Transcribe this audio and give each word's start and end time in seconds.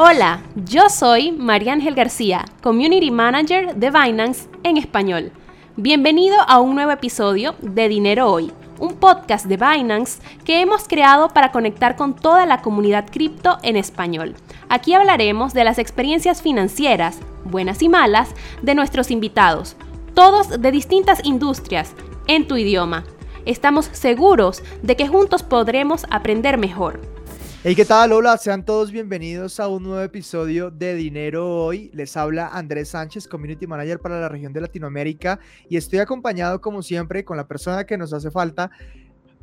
Hola, 0.00 0.44
yo 0.54 0.88
soy 0.90 1.32
María 1.32 1.72
Ángel 1.72 1.96
García, 1.96 2.44
Community 2.62 3.10
Manager 3.10 3.74
de 3.74 3.90
Binance 3.90 4.48
en 4.62 4.76
español. 4.76 5.32
Bienvenido 5.74 6.36
a 6.46 6.60
un 6.60 6.76
nuevo 6.76 6.92
episodio 6.92 7.56
de 7.62 7.88
Dinero 7.88 8.30
Hoy, 8.30 8.52
un 8.78 8.94
podcast 8.94 9.46
de 9.46 9.56
Binance 9.56 10.22
que 10.44 10.60
hemos 10.60 10.86
creado 10.86 11.30
para 11.30 11.50
conectar 11.50 11.96
con 11.96 12.14
toda 12.14 12.46
la 12.46 12.62
comunidad 12.62 13.10
cripto 13.10 13.58
en 13.64 13.74
español. 13.74 14.36
Aquí 14.68 14.94
hablaremos 14.94 15.52
de 15.52 15.64
las 15.64 15.80
experiencias 15.80 16.42
financieras, 16.42 17.18
buenas 17.44 17.82
y 17.82 17.88
malas, 17.88 18.36
de 18.62 18.76
nuestros 18.76 19.10
invitados, 19.10 19.74
todos 20.14 20.60
de 20.60 20.70
distintas 20.70 21.24
industrias, 21.24 21.92
en 22.28 22.46
tu 22.46 22.56
idioma. 22.56 23.02
Estamos 23.46 23.86
seguros 23.90 24.62
de 24.80 24.94
que 24.94 25.08
juntos 25.08 25.42
podremos 25.42 26.06
aprender 26.08 26.56
mejor. 26.56 27.17
Hey, 27.64 27.74
¿qué 27.74 27.84
tal? 27.84 28.12
Hola, 28.12 28.36
sean 28.36 28.64
todos 28.64 28.92
bienvenidos 28.92 29.58
a 29.58 29.66
un 29.66 29.82
nuevo 29.82 30.00
episodio 30.00 30.70
de 30.70 30.94
Dinero 30.94 31.64
Hoy. 31.64 31.90
Les 31.92 32.16
habla 32.16 32.46
Andrés 32.52 32.90
Sánchez, 32.90 33.26
Community 33.26 33.66
Manager 33.66 33.98
para 33.98 34.20
la 34.20 34.28
región 34.28 34.52
de 34.52 34.60
Latinoamérica 34.60 35.40
y 35.68 35.76
estoy 35.76 35.98
acompañado 35.98 36.60
como 36.60 36.82
siempre 36.82 37.24
con 37.24 37.36
la 37.36 37.48
persona 37.48 37.82
que 37.82 37.98
nos 37.98 38.12
hace 38.12 38.30
falta, 38.30 38.70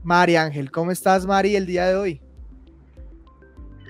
Mari 0.01 0.37
Ángel. 0.37 0.71
¿Cómo 0.71 0.91
estás, 0.91 1.25
Mari, 1.25 1.57
el 1.57 1.65
día 1.65 1.87
de 1.87 1.95
hoy? 1.97 2.21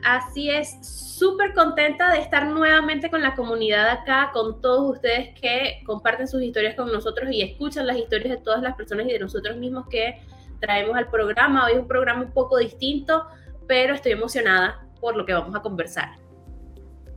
Así 0.03 0.49
es, 0.49 0.75
súper 0.81 1.53
contenta 1.53 2.11
de 2.11 2.17
estar 2.17 2.47
nuevamente 2.47 3.11
con 3.11 3.21
la 3.21 3.35
comunidad 3.35 3.87
acá, 3.89 4.31
con 4.33 4.59
todos 4.59 4.95
ustedes 4.95 5.39
que 5.39 5.83
comparten 5.85 6.27
sus 6.27 6.41
historias 6.41 6.73
con 6.73 6.91
nosotros 6.91 7.29
y 7.31 7.43
escuchan 7.43 7.85
las 7.85 7.97
historias 7.97 8.37
de 8.37 8.43
todas 8.43 8.63
las 8.63 8.75
personas 8.75 9.05
y 9.05 9.11
de 9.11 9.19
nosotros 9.19 9.55
mismos 9.57 9.85
que 9.87 10.19
traemos 10.59 10.95
al 10.95 11.11
programa. 11.11 11.67
Hoy 11.67 11.73
es 11.73 11.79
un 11.79 11.87
programa 11.87 12.23
un 12.23 12.31
poco 12.31 12.57
distinto 12.57 13.23
pero 13.67 13.93
estoy 13.93 14.13
emocionada 14.13 14.87
por 14.99 15.15
lo 15.15 15.25
que 15.25 15.33
vamos 15.33 15.55
a 15.55 15.61
conversar. 15.61 16.25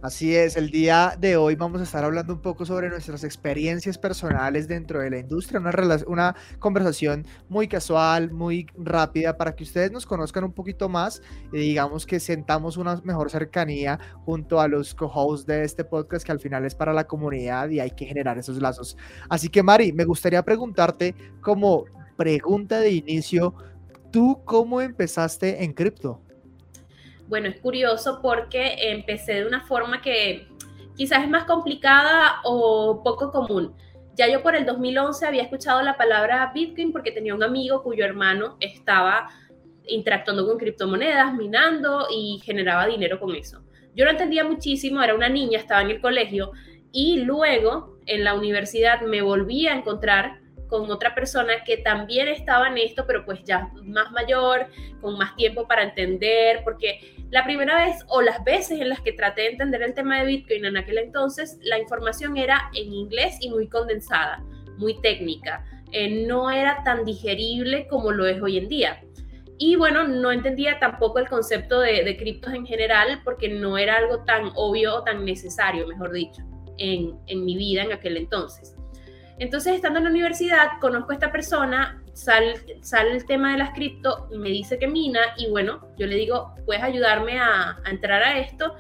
Así 0.01 0.37
es, 0.37 0.57
el 0.57 0.71
día 0.71 1.17
de 1.19 1.37
hoy 1.37 1.57
vamos 1.57 1.81
a 1.81 1.83
estar 1.83 2.05
hablando 2.05 2.33
un 2.33 2.41
poco 2.41 2.65
sobre 2.65 2.89
nuestras 2.89 3.25
experiencias 3.25 3.99
personales 3.99 4.69
dentro 4.69 5.01
de 5.01 5.11
la 5.11 5.19
industria, 5.19 5.59
una, 5.59 5.73
una 6.07 6.37
conversación 6.61 7.27
muy 7.49 7.67
casual, 7.67 8.31
muy 8.31 8.69
rápida 8.77 9.37
para 9.37 9.57
que 9.57 9.65
ustedes 9.65 9.91
nos 9.91 10.07
conozcan 10.07 10.45
un 10.45 10.53
poquito 10.53 10.89
más 10.89 11.21
y 11.53 11.59
digamos 11.59 12.07
que 12.07 12.21
sentamos 12.21 12.77
una 12.77 13.01
mejor 13.03 13.29
cercanía 13.29 13.99
junto 14.25 14.61
a 14.61 14.69
los 14.69 14.95
co-hosts 14.95 15.49
de 15.49 15.65
este 15.65 15.85
podcast 15.85 16.25
que 16.25 16.31
al 16.31 16.39
final 16.39 16.65
es 16.65 16.77
para 16.77 16.93
la 16.93 17.09
comunidad 17.09 17.69
y 17.69 17.81
hay 17.81 17.91
que 17.91 18.07
generar 18.07 18.39
esos 18.39 18.63
lazos. 18.63 18.97
Así 19.29 19.49
que 19.49 19.65
Mari, 19.65 19.93
me 19.93 20.05
gustaría 20.05 20.45
preguntarte 20.45 21.17
como 21.41 21.87
pregunta 22.17 22.79
de 22.79 22.93
inicio, 22.93 23.53
¿tú 24.13 24.43
cómo 24.45 24.81
empezaste 24.81 25.65
en 25.65 25.73
cripto? 25.73 26.23
Bueno, 27.29 27.49
es 27.49 27.61
curioso 27.61 28.21
porque 28.23 28.91
empecé 28.91 29.35
de 29.35 29.47
una 29.47 29.61
forma 29.61 30.01
que 30.01 30.49
quizás 30.97 31.23
es 31.23 31.29
más 31.29 31.45
complicada 31.45 32.41
o 32.45 33.03
poco 33.05 33.31
común. 33.31 33.75
Ya 34.15 34.29
yo 34.29 34.43
por 34.43 34.57
el 34.57 34.67
2011 34.67 35.27
había 35.27 35.43
escuchado 35.43 35.81
la 35.83 35.97
palabra 35.97 36.51
Bitcoin 36.53 36.91
porque 36.91 37.13
tenía 37.13 37.35
un 37.35 37.43
amigo 37.45 37.83
cuyo 37.83 38.05
hermano 38.05 38.57
estaba 38.59 39.29
interactuando 39.87 40.47
con 40.47 40.59
criptomonedas, 40.59 41.35
minando 41.35 42.09
y 42.11 42.41
generaba 42.45 42.87
dinero 42.87 43.21
con 43.21 43.35
eso. 43.35 43.63
Yo 43.95 44.05
no 44.05 44.11
entendía 44.11 44.45
muchísimo, 44.45 45.03
era 45.03 45.15
una 45.15 45.29
niña, 45.29 45.59
estaba 45.59 45.83
en 45.83 45.91
el 45.91 46.01
colegio 46.01 46.53
y 46.93 47.21
luego 47.21 47.99
en 48.07 48.25
la 48.25 48.35
universidad 48.35 49.03
me 49.03 49.23
volví 49.23 49.67
a 49.67 49.75
encontrar 49.75 50.41
con 50.69 50.91
otra 50.91 51.15
persona 51.15 51.65
que 51.65 51.79
también 51.79 52.29
estaba 52.29 52.69
en 52.69 52.79
esto, 52.79 53.05
pero 53.07 53.25
pues 53.25 53.43
ya 53.45 53.71
más 53.85 54.11
mayor, 54.13 54.67
con 55.01 55.17
más 55.17 55.35
tiempo 55.37 55.67
para 55.67 55.83
entender, 55.83 56.63
porque 56.63 57.18
la 57.31 57.45
primera 57.45 57.85
vez 57.85 58.05
o 58.09 58.23
las 58.23 58.43
veces 58.45 58.81
en 58.81 58.89
las 58.89 59.01
que 59.01 59.13
traté 59.13 59.43
de 59.43 59.49
entender 59.49 59.83
el 59.83 59.95
tema 59.95 60.21
de 60.21 60.27
Bitcoin 60.27 60.65
en 60.65 60.77
aquel 60.77 60.99
entonces, 60.99 61.59
la 61.63 61.79
información 61.79 62.37
era 62.37 62.71
en 62.75 62.93
inglés 62.93 63.37
y 63.41 63.51
muy 63.51 63.69
condensada, 63.69 64.43
muy 64.79 65.01
técnica, 65.01 65.65
eh, 65.93 66.27
no 66.27 66.51
era 66.51 66.83
tan 66.85 67.05
digerible 67.05 67.87
como 67.89 68.13
lo 68.13 68.27
es 68.27 68.41
hoy 68.41 68.59
en 68.59 68.69
día. 68.69 69.03
Y 69.59 69.77
bueno, 69.77 70.07
no 70.07 70.31
entendía 70.31 70.79
tampoco 70.79 71.19
el 71.19 71.29
concepto 71.29 71.81
de, 71.81 72.17
criptos 72.17 72.55
en 72.55 72.65
general 72.65 73.21
porque 73.25 73.49
no 73.49 73.77
era 73.77 73.97
algo 73.97 74.25
tan 74.25 74.53
obvio 74.55 74.95
o 74.95 75.03
tan 75.03 75.25
necesario, 75.25 75.87
mejor 75.87 76.13
dicho, 76.13 76.43
en, 76.79 77.19
en 77.27 77.45
mi 77.45 77.57
vida 77.57 77.83
en 77.83 77.93
aquel 77.93 78.17
entonces. 78.17 78.77
Entonces, 79.39 79.75
estando 79.75 79.99
en 79.99 80.05
la 80.05 80.11
universidad, 80.11 80.69
conozco 80.81 81.11
a 81.11 81.15
esta 81.15 81.33
persona, 81.33 82.03
sale, 82.19 82.55
sale 82.83 83.13
el 83.13 83.25
tema 83.25 83.53
de 83.53 83.59
las 83.59 83.71
cripto, 83.71 84.29
me 84.33 84.49
dice 84.49 84.79
que 84.79 84.89
mina 84.89 85.21
y 85.37 85.49
bueno, 85.49 85.89
yo 85.97 86.07
le 86.07 86.17
digo, 86.17 86.55
puedes 86.67 86.83
ayudarme 86.83 87.39
a, 87.39 87.79
entrar 87.89 88.23
a 88.23 88.39
esto 88.39 88.75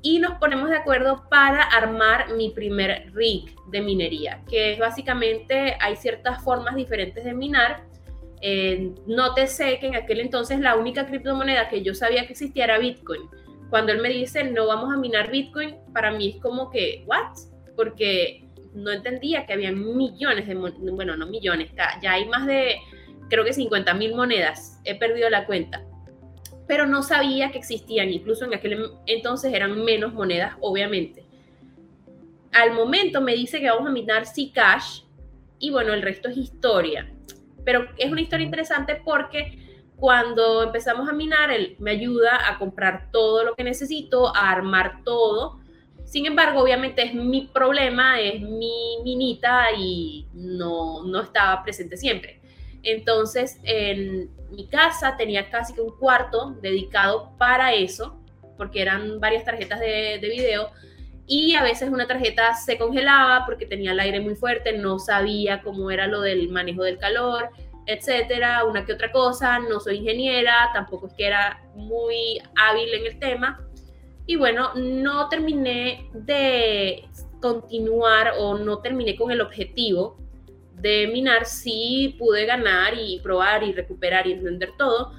y 0.00 0.18
nos 0.18 0.38
ponemos 0.38 0.70
de 0.70 0.76
acuerdo 0.76 1.28
para 1.28 1.62
armar 1.62 2.32
mi 2.34 2.50
primer 2.50 3.12
rig 3.12 3.54
de 3.70 3.82
minería, 3.82 4.42
que 4.48 4.72
es 4.72 4.78
básicamente, 4.78 5.76
hay 5.80 5.96
ciertas 5.96 6.42
formas 6.42 6.76
diferentes 6.76 7.24
de 7.24 7.34
minar. 7.34 7.84
Eh, 8.40 8.94
sé 9.48 9.78
que 9.80 9.88
en 9.88 9.96
aquel 9.96 10.20
entonces 10.20 10.60
la 10.60 10.76
única 10.76 11.06
criptomoneda 11.06 11.68
que 11.68 11.82
yo 11.82 11.94
sabía 11.94 12.26
que 12.26 12.32
existía 12.32 12.64
era 12.64 12.78
Bitcoin. 12.78 13.22
Cuando 13.68 13.92
él 13.92 14.00
me 14.00 14.08
dice, 14.08 14.44
no 14.44 14.66
vamos 14.66 14.94
a 14.94 14.96
minar 14.96 15.30
Bitcoin, 15.30 15.76
para 15.92 16.12
mí 16.12 16.30
es 16.30 16.40
como 16.40 16.70
que, 16.70 17.04
¿what? 17.06 17.36
Porque 17.76 18.47
no 18.74 18.90
entendía 18.90 19.46
que 19.46 19.52
había 19.52 19.72
millones 19.72 20.46
de, 20.46 20.54
bueno, 20.54 21.16
no 21.16 21.26
millones, 21.26 21.70
ya 22.02 22.12
hay 22.12 22.26
más 22.26 22.46
de, 22.46 22.76
creo 23.28 23.44
que 23.44 23.52
50 23.52 23.94
mil 23.94 24.14
monedas, 24.14 24.80
he 24.84 24.98
perdido 24.98 25.30
la 25.30 25.46
cuenta, 25.46 25.82
pero 26.66 26.86
no 26.86 27.02
sabía 27.02 27.50
que 27.50 27.58
existían, 27.58 28.10
incluso 28.10 28.44
en 28.44 28.54
aquel 28.54 28.90
entonces 29.06 29.52
eran 29.52 29.84
menos 29.84 30.12
monedas, 30.12 30.54
obviamente. 30.60 31.24
Al 32.52 32.72
momento 32.72 33.20
me 33.20 33.34
dice 33.34 33.60
que 33.60 33.70
vamos 33.70 33.88
a 33.88 33.92
minar 33.92 34.26
Zcash 34.26 35.02
y 35.58 35.70
bueno, 35.70 35.92
el 35.92 36.02
resto 36.02 36.28
es 36.28 36.36
historia, 36.36 37.10
pero 37.64 37.88
es 37.96 38.10
una 38.10 38.20
historia 38.20 38.44
interesante 38.44 39.00
porque 39.04 39.58
cuando 39.96 40.62
empezamos 40.62 41.08
a 41.08 41.12
minar, 41.12 41.50
él 41.50 41.74
me 41.80 41.90
ayuda 41.90 42.48
a 42.48 42.58
comprar 42.58 43.10
todo 43.10 43.42
lo 43.42 43.54
que 43.54 43.64
necesito, 43.64 44.34
a 44.34 44.50
armar 44.50 45.02
todo, 45.04 45.60
sin 46.08 46.24
embargo, 46.24 46.62
obviamente 46.62 47.02
es 47.02 47.14
mi 47.14 47.42
problema, 47.52 48.18
es 48.18 48.40
mi 48.40 48.98
minita 49.04 49.66
y 49.76 50.26
no, 50.32 51.04
no 51.04 51.20
estaba 51.20 51.62
presente 51.62 51.98
siempre. 51.98 52.40
Entonces, 52.82 53.60
en 53.62 54.30
mi 54.50 54.66
casa 54.68 55.18
tenía 55.18 55.50
casi 55.50 55.74
que 55.74 55.82
un 55.82 55.94
cuarto 55.98 56.56
dedicado 56.62 57.36
para 57.36 57.74
eso, 57.74 58.18
porque 58.56 58.80
eran 58.80 59.20
varias 59.20 59.44
tarjetas 59.44 59.80
de, 59.80 60.18
de 60.18 60.28
video 60.30 60.70
y 61.26 61.54
a 61.54 61.62
veces 61.62 61.90
una 61.90 62.06
tarjeta 62.06 62.54
se 62.54 62.78
congelaba 62.78 63.44
porque 63.44 63.66
tenía 63.66 63.92
el 63.92 64.00
aire 64.00 64.20
muy 64.20 64.34
fuerte, 64.34 64.78
no 64.78 64.98
sabía 64.98 65.60
cómo 65.60 65.90
era 65.90 66.06
lo 66.06 66.22
del 66.22 66.48
manejo 66.48 66.84
del 66.84 66.96
calor, 66.96 67.50
etcétera, 67.84 68.64
una 68.64 68.86
que 68.86 68.94
otra 68.94 69.12
cosa, 69.12 69.58
no 69.58 69.78
soy 69.78 69.98
ingeniera, 69.98 70.70
tampoco 70.72 71.08
es 71.08 71.12
que 71.12 71.26
era 71.26 71.62
muy 71.74 72.40
hábil 72.56 72.94
en 72.94 73.06
el 73.06 73.18
tema 73.18 73.67
y 74.28 74.36
bueno, 74.36 74.72
no 74.74 75.30
terminé 75.30 76.10
de 76.12 77.08
continuar 77.40 78.34
o 78.36 78.58
no 78.58 78.78
terminé 78.82 79.16
con 79.16 79.30
el 79.30 79.40
objetivo 79.40 80.18
de 80.74 81.06
minar, 81.06 81.46
sí 81.46 82.14
pude 82.18 82.44
ganar 82.44 82.92
y 82.94 83.20
probar 83.20 83.62
y 83.62 83.72
recuperar 83.72 84.26
y 84.26 84.32
entender 84.32 84.72
todo, 84.76 85.14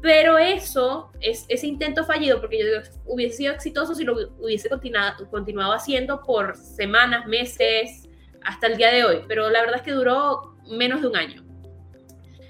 pero 0.00 0.38
eso, 0.38 1.12
es, 1.20 1.44
ese 1.50 1.66
intento 1.66 2.06
fallido, 2.06 2.40
porque 2.40 2.58
yo 2.58 2.64
hubiese 3.04 3.36
sido 3.36 3.52
exitoso 3.52 3.94
si 3.94 4.02
lo 4.02 4.16
hubiese 4.38 4.70
continuado, 4.70 5.28
continuado 5.30 5.74
haciendo 5.74 6.22
por 6.22 6.56
semanas, 6.56 7.26
meses, 7.26 8.08
hasta 8.44 8.68
el 8.68 8.78
día 8.78 8.90
de 8.90 9.04
hoy, 9.04 9.18
pero 9.28 9.50
la 9.50 9.60
verdad 9.60 9.76
es 9.76 9.82
que 9.82 9.92
duró 9.92 10.56
menos 10.70 11.02
de 11.02 11.08
un 11.08 11.16
año. 11.16 11.44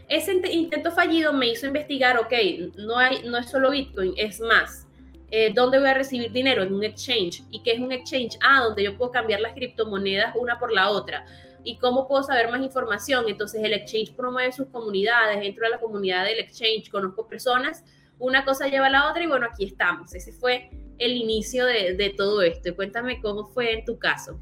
Ese 0.09 0.41
intento 0.53 0.93
fallido 0.93 1.33
me 1.33 1.49
hizo 1.49 1.67
investigar, 1.67 2.19
ok, 2.19 2.33
no, 2.77 2.99
hay, 2.99 3.25
no 3.25 3.37
es 3.37 3.50
solo 3.50 3.73
Bitcoin, 3.73 4.15
es 4.17 4.39
más 4.39 4.84
eh, 5.31 5.53
¿dónde 5.55 5.79
voy 5.79 5.88
a 5.88 5.94
recibir 5.94 6.31
dinero? 6.32 6.62
En 6.62 6.75
un 6.75 6.85
exchange. 6.85 7.44
¿Y 7.50 7.62
qué 7.62 7.73
es 7.73 7.81
un 7.81 7.93
exchange? 7.93 8.38
Ah, 8.41 8.62
donde 8.62 8.85
yo 8.85 8.97
puedo 8.97 9.11
cambiar 9.11 9.41
las 9.41 9.55
criptomonedas 9.55 10.35
una 10.37 10.59
por 10.59 10.73
la 10.73 10.91
otra. 10.91 11.25
¿Y 11.65 11.79
cómo 11.79 12.06
puedo 12.06 12.23
saber 12.23 12.50
más 12.50 12.62
información? 12.62 13.25
Entonces 13.29 13.62
el 13.65 13.73
exchange 13.73 14.15
promueve 14.15 14.53
sus 14.53 14.69
comunidades, 14.69 15.41
dentro 15.41 15.65
de 15.65 15.71
la 15.71 15.81
comunidad 15.81 16.25
del 16.25 16.38
exchange 16.38 16.91
conozco 16.91 17.26
personas, 17.26 17.85
una 18.19 18.44
cosa 18.44 18.69
lleva 18.69 18.87
a 18.87 18.91
la 18.91 19.11
otra 19.11 19.23
y 19.23 19.26
bueno, 19.26 19.47
aquí 19.50 19.65
estamos. 19.65 20.15
Ese 20.15 20.32
fue 20.32 20.71
el 20.99 21.12
inicio 21.17 21.67
de, 21.67 21.94
de 21.94 22.11
todo 22.11 22.43
esto. 22.43 22.75
Cuéntame 22.77 23.20
cómo 23.20 23.47
fue 23.47 23.73
en 23.73 23.85
tu 23.85 23.99
caso. 23.99 24.38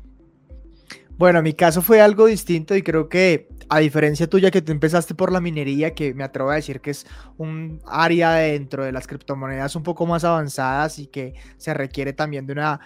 Bueno, 1.19 1.43
mi 1.43 1.53
caso 1.53 1.83
fue 1.83 2.01
algo 2.01 2.27
distinto 2.27 2.75
y 2.75 2.83
creo 2.83 3.09
que 3.09 3.49
a 3.69 3.79
diferencia 3.79 4.27
tuya 4.27 4.51
que 4.51 4.63
tú 4.63 4.73
empezaste 4.73 5.15
por 5.15 5.31
la 5.31 5.41
minería, 5.41 5.95
que 5.95 6.15
me 6.15 6.25
atrevo 6.25 6.51
a 6.51 6.57
decir 6.57 6.81
que 6.81 6.91
es 6.91 7.07
un 7.39 7.81
área 7.87 8.33
dentro 8.33 8.85
de 8.85 8.93
las 8.93 9.07
criptomonedas 9.07 9.77
un 9.77 9.83
poco 9.83 10.05
más 10.07 10.25
avanzadas 10.25 10.99
y 10.99 11.07
que 11.07 11.35
se 11.57 11.73
requiere 11.75 12.13
también 12.13 12.47
de 12.47 12.55
una 12.55 12.81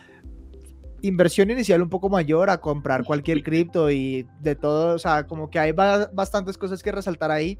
inversión 1.02 1.50
inicial 1.50 1.82
un 1.82 1.88
poco 1.88 2.08
mayor 2.08 2.50
a 2.50 2.58
comprar 2.58 3.04
cualquier 3.04 3.42
cripto 3.42 3.90
y 3.90 4.26
de 4.40 4.54
todo, 4.54 4.94
o 4.94 4.98
sea, 4.98 5.26
como 5.26 5.50
que 5.50 5.58
hay 5.58 5.72
bastantes 5.72 6.58
cosas 6.58 6.82
que 6.82 6.92
resaltar 6.92 7.30
ahí. 7.30 7.58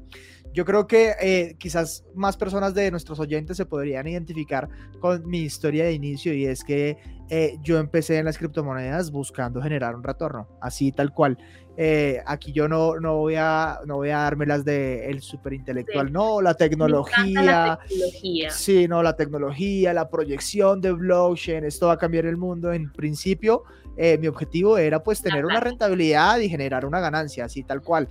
Yo 0.53 0.65
creo 0.65 0.87
que 0.87 1.13
eh, 1.21 1.55
quizás 1.57 2.05
más 2.15 2.35
personas 2.37 2.73
de 2.73 2.89
nuestros 2.91 3.19
oyentes 3.19 3.57
se 3.57 3.65
podrían 3.65 4.07
identificar 4.07 4.69
con 4.99 5.27
mi 5.27 5.41
historia 5.41 5.85
de 5.85 5.93
inicio 5.93 6.33
y 6.33 6.45
es 6.45 6.63
que 6.63 6.97
eh, 7.29 7.57
yo 7.61 7.77
empecé 7.77 8.17
en 8.17 8.25
las 8.25 8.37
criptomonedas 8.37 9.11
buscando 9.11 9.61
generar 9.61 9.95
un 9.95 10.03
retorno, 10.03 10.47
así 10.61 10.91
tal 10.91 11.13
cual. 11.13 11.37
Eh, 11.79 12.23
aquí 12.25 12.53
yo 12.53 12.67
no, 12.67 12.99
no, 12.99 13.17
voy 13.17 13.35
a, 13.35 13.79
no 13.85 13.97
voy 13.97 14.09
a 14.09 14.17
darme 14.17 14.47
las 14.47 14.65
de 14.65 15.11
el 15.11 15.21
super 15.21 15.53
intelectual, 15.53 16.11
no, 16.11 16.41
la 16.41 16.55
tecnología, 16.55 17.43
la 17.43 17.79
tecnología. 17.87 18.49
Sí, 18.49 18.87
no, 18.87 19.03
la 19.03 19.15
tecnología, 19.15 19.93
la 19.93 20.09
proyección 20.09 20.81
de 20.81 20.91
blockchain, 20.93 21.65
esto 21.65 21.87
va 21.87 21.93
a 21.93 21.97
cambiar 21.97 22.25
el 22.25 22.35
mundo. 22.35 22.73
En 22.73 22.91
principio, 22.91 23.63
eh, 23.95 24.17
mi 24.17 24.27
objetivo 24.27 24.79
era 24.79 25.03
pues 25.03 25.21
tener 25.21 25.45
una 25.45 25.59
rentabilidad 25.59 26.39
y 26.39 26.49
generar 26.49 26.83
una 26.83 26.99
ganancia, 26.99 27.45
así 27.45 27.61
tal 27.63 27.83
cual. 27.83 28.09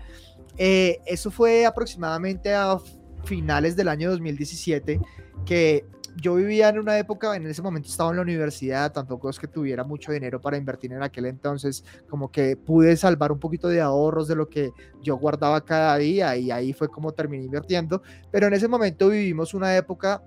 Eh, 0.58 1.00
eso 1.04 1.32
fue 1.32 1.66
aproximadamente 1.66 2.54
a 2.54 2.78
finales 3.24 3.74
del 3.74 3.88
año 3.88 4.10
2017 4.10 5.00
que 5.44 5.84
yo 6.20 6.34
vivía 6.34 6.68
en 6.68 6.78
una 6.78 6.98
época, 6.98 7.36
en 7.36 7.46
ese 7.46 7.62
momento 7.62 7.88
estaba 7.88 8.10
en 8.10 8.16
la 8.16 8.22
universidad, 8.22 8.92
tampoco 8.92 9.28
es 9.28 9.38
que 9.38 9.46
tuviera 9.46 9.84
mucho 9.84 10.12
dinero 10.12 10.40
para 10.40 10.56
invertir 10.56 10.92
en 10.92 11.02
aquel 11.02 11.26
entonces, 11.26 11.84
como 12.08 12.30
que 12.30 12.56
pude 12.56 12.96
salvar 12.96 13.32
un 13.32 13.38
poquito 13.38 13.68
de 13.68 13.80
ahorros 13.80 14.28
de 14.28 14.34
lo 14.34 14.48
que 14.48 14.70
yo 15.02 15.16
guardaba 15.16 15.64
cada 15.64 15.96
día 15.98 16.36
y 16.36 16.50
ahí 16.50 16.72
fue 16.72 16.88
como 16.88 17.12
terminé 17.12 17.44
invirtiendo, 17.44 18.02
pero 18.30 18.46
en 18.46 18.54
ese 18.54 18.68
momento 18.68 19.08
vivimos 19.08 19.54
una 19.54 19.76
época 19.76 20.22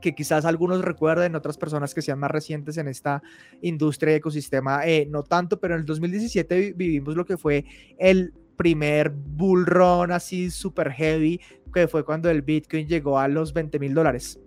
que 0.00 0.14
quizás 0.14 0.44
algunos 0.44 0.82
recuerden, 0.82 1.36
otras 1.36 1.58
personas 1.58 1.94
que 1.94 2.02
sean 2.02 2.18
más 2.18 2.30
recientes 2.30 2.76
en 2.78 2.88
esta 2.88 3.22
industria 3.60 4.14
y 4.14 4.16
ecosistema, 4.16 4.86
eh, 4.86 5.06
no 5.08 5.22
tanto, 5.22 5.60
pero 5.60 5.74
en 5.74 5.80
el 5.80 5.86
2017 5.86 6.72
vivimos 6.74 7.16
lo 7.16 7.24
que 7.24 7.36
fue 7.36 7.64
el 7.98 8.32
primer 8.56 9.10
bull 9.10 9.64
run 9.66 10.10
así 10.10 10.50
super 10.50 10.90
heavy, 10.90 11.40
que 11.72 11.86
fue 11.86 12.04
cuando 12.04 12.28
el 12.30 12.42
Bitcoin 12.42 12.86
llegó 12.88 13.18
a 13.18 13.28
los 13.28 13.52
20 13.52 13.78
mil 13.78 13.94
dólares. 13.94 14.38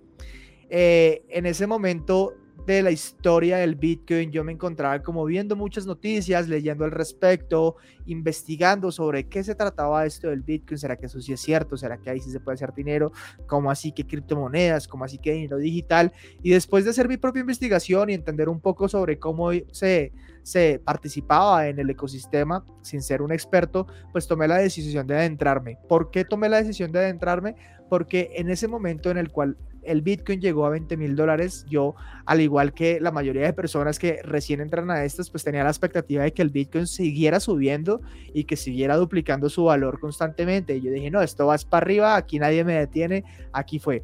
Eh, 0.76 1.24
en 1.30 1.46
ese 1.46 1.68
momento 1.68 2.34
de 2.66 2.82
la 2.82 2.90
historia 2.90 3.58
del 3.58 3.76
Bitcoin, 3.76 4.32
yo 4.32 4.44
me 4.44 4.52
encontraba 4.52 5.04
como 5.04 5.24
viendo 5.24 5.56
muchas 5.56 5.86
noticias, 5.86 6.50
leyendo 6.50 6.84
al 6.84 6.90
respecto, 6.90 7.76
investigando 8.08 8.92
sobre 8.92 9.30
qué 9.30 9.44
se 9.44 9.54
trataba 9.54 10.04
esto 10.08 10.30
del 10.30 10.42
Bitcoin, 10.42 10.80
será 10.80 10.98
que 10.98 11.06
eso 11.06 11.22
sí 11.22 11.32
es 11.32 11.42
cierto, 11.42 11.78
será 11.78 12.00
que 12.00 12.10
ahí 12.10 12.20
sí 12.20 12.32
se 12.32 12.40
puede 12.40 12.56
hacer 12.56 12.74
dinero, 12.74 13.12
cómo 13.46 13.70
así 13.70 13.92
que 13.92 14.08
criptomonedas, 14.08 14.88
cómo 14.88 15.06
así 15.06 15.20
que 15.20 15.34
dinero 15.34 15.58
digital. 15.58 16.12
Y 16.42 16.50
después 16.50 16.86
de 16.86 16.90
hacer 16.90 17.08
mi 17.08 17.18
propia 17.18 17.42
investigación 17.42 18.10
y 18.10 18.16
entender 18.16 18.50
un 18.50 18.60
poco 18.60 18.90
sobre 18.90 19.20
cómo 19.20 19.52
se, 19.72 20.12
se 20.42 20.82
participaba 20.84 21.68
en 21.68 21.78
el 21.78 21.92
ecosistema 21.92 22.66
sin 22.82 23.04
ser 23.04 23.22
un 23.22 23.32
experto, 23.32 23.86
pues 24.12 24.28
tomé 24.28 24.48
la 24.48 24.58
decisión 24.58 25.06
de 25.06 25.18
adentrarme. 25.18 25.78
¿Por 25.88 26.10
qué 26.10 26.26
tomé 26.26 26.50
la 26.50 26.58
decisión 26.58 26.92
de 26.92 26.98
adentrarme? 26.98 27.56
Porque 27.92 28.32
en 28.38 28.50
ese 28.50 28.68
momento 28.68 29.12
en 29.12 29.20
el 29.20 29.30
cual 29.30 29.56
el 29.86 30.02
Bitcoin 30.02 30.42
llegó 30.42 30.66
a 30.66 30.70
20 30.70 30.98
mil 30.98 31.16
dólares, 31.16 31.66
yo, 31.70 31.96
al 32.26 32.42
igual 32.42 32.74
que 32.74 33.00
la 33.00 33.12
mayoría 33.12 33.44
de 33.44 33.54
personas 33.54 34.00
que 34.00 34.22
recién 34.24 34.62
entran 34.62 34.90
a 34.92 35.04
estas, 35.04 35.30
pues 35.30 35.44
tenía 35.44 35.64
la 35.64 35.70
expectativa 35.70 36.24
de 36.24 36.34
que 36.34 36.42
el 36.42 36.50
Bitcoin 36.50 36.88
siguiera 36.88 37.40
subiendo 37.40 38.02
y 38.34 38.46
que 38.46 38.56
siguiera 38.56 38.98
duplicando 38.98 39.50
su 39.50 39.66
valor 39.66 40.00
constantemente. 40.00 40.76
Y 40.76 40.82
yo 40.82 40.92
dije, 40.92 41.12
no, 41.12 41.22
esto 41.22 41.48
va 41.48 41.58
para 41.70 41.84
arriba, 41.84 42.16
aquí 42.16 42.40
nadie 42.40 42.64
me 42.64 42.74
detiene, 42.74 43.24
aquí 43.52 43.80
fue. 43.80 44.04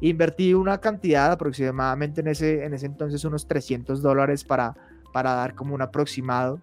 Invertí 0.00 0.54
una 0.54 0.78
cantidad 0.78 1.30
aproximadamente 1.30 2.22
en 2.22 2.28
ese, 2.28 2.64
en 2.64 2.74
ese 2.74 2.86
entonces 2.86 3.24
unos 3.24 3.46
300 3.46 4.00
dólares 4.00 4.44
para, 4.44 4.74
para 5.12 5.34
dar 5.34 5.54
como 5.54 5.74
un 5.74 5.82
aproximado 5.82 6.60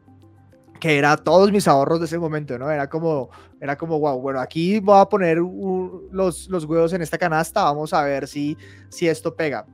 que 0.80 0.98
era 0.98 1.18
todos 1.18 1.52
mis 1.52 1.68
ahorros 1.68 2.00
de 2.00 2.06
ese 2.06 2.20
momento, 2.20 2.58
¿no? 2.58 2.70
Era 2.70 2.90
como, 2.90 3.30
era 3.60 3.78
como, 3.78 4.00
wow, 4.00 4.20
bueno, 4.20 4.40
aquí 4.40 4.80
voy 4.80 5.00
a 5.00 5.06
poner 5.06 5.38
los, 5.38 6.48
los 6.48 6.66
huevos 6.66 6.94
en 6.94 7.02
esta 7.02 7.18
canasta, 7.18 7.64
vamos 7.64 7.94
a 7.94 8.04
ver 8.04 8.28
si, 8.28 8.58
si 8.90 9.08
esto 9.08 9.36
pega. 9.36 9.66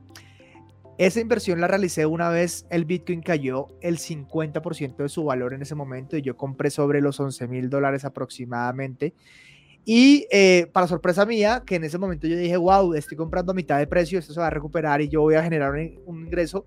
Esa 0.96 1.20
inversión 1.20 1.60
la 1.60 1.66
realicé 1.66 2.06
una 2.06 2.28
vez 2.28 2.66
el 2.70 2.84
Bitcoin 2.84 3.20
cayó 3.20 3.66
el 3.80 3.98
50% 3.98 4.96
de 4.96 5.08
su 5.08 5.24
valor 5.24 5.52
en 5.52 5.62
ese 5.62 5.74
momento 5.74 6.16
y 6.16 6.22
yo 6.22 6.36
compré 6.36 6.70
sobre 6.70 7.00
los 7.00 7.18
11 7.18 7.48
mil 7.48 7.68
dólares 7.68 8.04
aproximadamente. 8.04 9.12
Y 9.84 10.26
eh, 10.30 10.70
para 10.72 10.86
sorpresa 10.86 11.26
mía, 11.26 11.64
que 11.66 11.74
en 11.74 11.84
ese 11.84 11.98
momento 11.98 12.28
yo 12.28 12.36
dije, 12.36 12.56
wow, 12.56 12.94
estoy 12.94 13.16
comprando 13.16 13.52
a 13.52 13.54
mitad 13.54 13.78
de 13.78 13.88
precio, 13.88 14.18
esto 14.18 14.32
se 14.32 14.40
va 14.40 14.46
a 14.46 14.50
recuperar 14.50 15.02
y 15.02 15.08
yo 15.08 15.20
voy 15.20 15.34
a 15.34 15.42
generar 15.42 15.72
un, 15.72 16.00
un 16.06 16.26
ingreso 16.26 16.66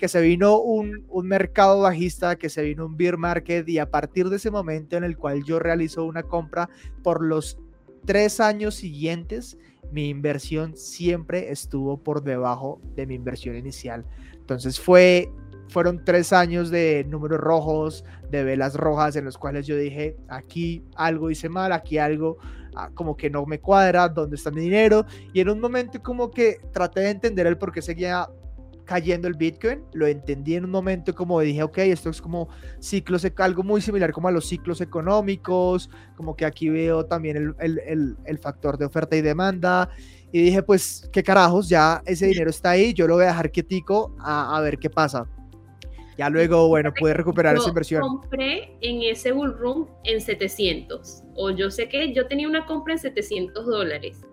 que 0.00 0.08
se 0.08 0.22
vino 0.22 0.58
un, 0.58 1.04
mercado 1.24 1.82
bajista, 1.82 2.36
que 2.36 2.48
se 2.48 2.62
vino 2.62 2.86
un 2.86 2.96
beer 2.96 3.18
market 3.18 3.68
y 3.68 3.78
a 3.78 3.90
partir 3.90 4.30
de 4.30 4.36
ese 4.36 4.50
momento 4.50 4.96
en 4.96 5.04
el 5.04 5.18
cual 5.18 5.44
yo 5.44 5.58
realizo 5.58 6.06
una 6.06 6.22
compra 6.22 6.70
por 7.02 7.22
los 7.22 7.58
tres 8.06 8.40
años 8.40 8.76
siguientes, 8.76 9.58
mi 9.92 10.08
inversión 10.08 10.74
siempre 10.74 11.52
estuvo 11.52 11.98
por 11.98 12.22
debajo 12.22 12.80
de 12.96 13.06
mi 13.06 13.14
inversión 13.14 13.56
inicial. 13.56 14.06
Entonces 14.32 14.80
fue, 14.80 15.30
fueron 15.68 16.02
tres 16.02 16.32
años 16.32 16.70
de 16.70 17.04
números 17.06 17.38
rojos, 17.38 18.02
de 18.30 18.42
velas 18.42 18.76
rojas 18.76 19.16
en 19.16 19.26
los 19.26 19.36
cuales 19.36 19.66
yo 19.66 19.76
dije, 19.76 20.16
aquí 20.28 20.82
algo 20.96 21.30
hice 21.30 21.50
mal, 21.50 21.72
aquí 21.72 21.98
algo 21.98 22.38
ah, 22.74 22.88
como 22.94 23.18
que 23.18 23.28
no 23.28 23.44
me 23.44 23.60
cuadra, 23.60 24.08
dónde 24.08 24.36
está 24.36 24.50
mi 24.50 24.62
dinero. 24.62 25.04
Y 25.34 25.40
en 25.40 25.50
un 25.50 25.60
momento 25.60 26.02
como 26.02 26.30
que 26.30 26.58
traté 26.72 27.00
de 27.00 27.10
entender 27.10 27.46
el 27.46 27.58
por 27.58 27.70
qué 27.70 27.82
seguía 27.82 28.26
cayendo 28.90 29.28
el 29.28 29.34
Bitcoin, 29.34 29.84
lo 29.92 30.08
entendí 30.08 30.56
en 30.56 30.64
un 30.64 30.72
momento 30.72 31.14
como 31.14 31.38
dije, 31.38 31.62
ok, 31.62 31.78
esto 31.78 32.10
es 32.10 32.20
como 32.20 32.48
ciclos, 32.80 33.24
algo 33.36 33.62
muy 33.62 33.80
similar 33.80 34.10
como 34.10 34.26
a 34.26 34.32
los 34.32 34.46
ciclos 34.46 34.80
económicos, 34.80 35.88
como 36.16 36.34
que 36.34 36.44
aquí 36.44 36.68
veo 36.70 37.06
también 37.06 37.36
el, 37.36 37.54
el, 37.60 38.16
el, 38.24 38.38
factor 38.40 38.76
de 38.78 38.86
oferta 38.86 39.14
y 39.14 39.20
demanda, 39.20 39.90
y 40.32 40.42
dije, 40.42 40.64
pues, 40.64 41.08
qué 41.12 41.22
carajos, 41.22 41.68
ya 41.68 42.02
ese 42.04 42.26
dinero 42.26 42.50
está 42.50 42.70
ahí, 42.70 42.92
yo 42.92 43.06
lo 43.06 43.14
voy 43.14 43.26
a 43.26 43.28
dejar 43.28 43.52
quietico 43.52 44.12
a, 44.18 44.56
a 44.56 44.60
ver 44.60 44.76
qué 44.76 44.90
pasa. 44.90 45.24
Ya 46.18 46.28
luego, 46.28 46.66
bueno, 46.66 46.92
pude 46.92 47.14
recuperar 47.14 47.54
esa 47.54 47.68
inversión. 47.68 48.02
compré 48.02 48.76
en 48.80 49.02
ese 49.02 49.30
bull 49.30 49.56
room 49.56 49.86
en 50.02 50.20
700, 50.20 51.22
o 51.36 51.50
yo 51.52 51.70
sé 51.70 51.88
que 51.88 52.12
yo 52.12 52.26
tenía 52.26 52.48
una 52.48 52.66
compra 52.66 52.94
en 52.94 52.98
700 52.98 53.66
dólares 53.66 54.26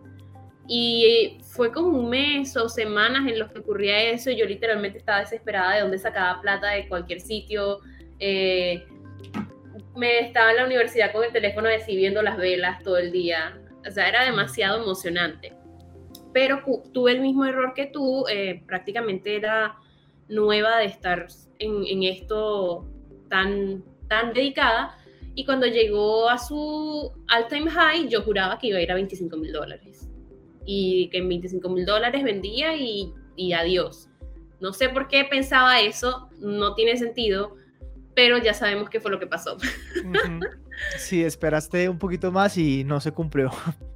y 0.67 1.37
fue 1.43 1.71
como 1.71 1.97
un 1.97 2.09
mes 2.09 2.57
o 2.57 2.67
semanas 2.67 3.25
en 3.27 3.39
los 3.39 3.51
que 3.51 3.59
ocurría 3.59 4.01
eso. 4.11 4.31
Yo 4.31 4.45
literalmente 4.45 4.97
estaba 4.97 5.19
desesperada 5.19 5.75
de 5.75 5.81
dónde 5.81 5.97
sacaba 5.97 6.41
plata 6.41 6.71
de 6.71 6.89
cualquier 6.89 7.21
sitio. 7.21 7.79
Eh, 8.19 8.85
me 9.95 10.19
estaba 10.19 10.51
en 10.51 10.57
la 10.57 10.65
universidad 10.65 11.13
con 11.13 11.23
el 11.23 11.31
teléfono 11.31 11.69
así 11.69 11.95
viendo 11.95 12.21
las 12.21 12.37
velas 12.37 12.83
todo 12.83 12.97
el 12.97 13.13
día. 13.13 13.57
O 13.87 13.91
sea, 13.91 14.09
era 14.09 14.25
demasiado 14.25 14.81
emocionante. 14.81 15.53
Pero 16.33 16.61
tuve 16.93 17.13
el 17.13 17.21
mismo 17.21 17.45
error 17.45 17.73
que 17.73 17.85
tú. 17.85 18.25
Eh, 18.29 18.61
prácticamente 18.67 19.37
era 19.37 19.77
nueva 20.27 20.79
de 20.79 20.85
estar 20.85 21.27
en, 21.59 21.85
en 21.85 22.03
esto 22.03 22.85
tan, 23.29 23.85
tan 24.09 24.33
dedicada. 24.33 24.97
Y 25.33 25.45
cuando 25.45 25.65
llegó 25.65 26.29
a 26.29 26.37
su 26.37 27.13
all-time 27.29 27.71
high, 27.71 28.09
yo 28.09 28.21
juraba 28.23 28.59
que 28.59 28.67
iba 28.67 28.79
a 28.79 28.81
ir 28.81 28.91
a 28.91 28.95
25 28.95 29.37
mil 29.37 29.53
dólares 29.53 29.96
y 30.67 31.09
que 31.09 31.17
en 31.17 31.29
25 31.29 31.67
mil 31.69 31.85
dólares 31.85 32.23
vendía 32.23 32.75
y, 32.75 33.11
y 33.35 33.53
adiós. 33.53 34.09
No 34.59 34.73
sé 34.73 34.89
por 34.89 35.07
qué 35.07 35.23
pensaba 35.23 35.79
eso, 35.79 36.29
no 36.39 36.75
tiene 36.75 36.97
sentido, 36.97 37.55
pero 38.13 38.37
ya 38.37 38.53
sabemos 38.53 38.89
qué 38.89 38.99
fue 38.99 39.09
lo 39.09 39.19
que 39.19 39.27
pasó. 39.27 39.57
Sí, 40.97 41.23
esperaste 41.23 41.89
un 41.89 41.97
poquito 41.97 42.31
más 42.31 42.57
y 42.57 42.83
no 42.83 42.99
se 42.99 43.11
cumplió. 43.11 43.51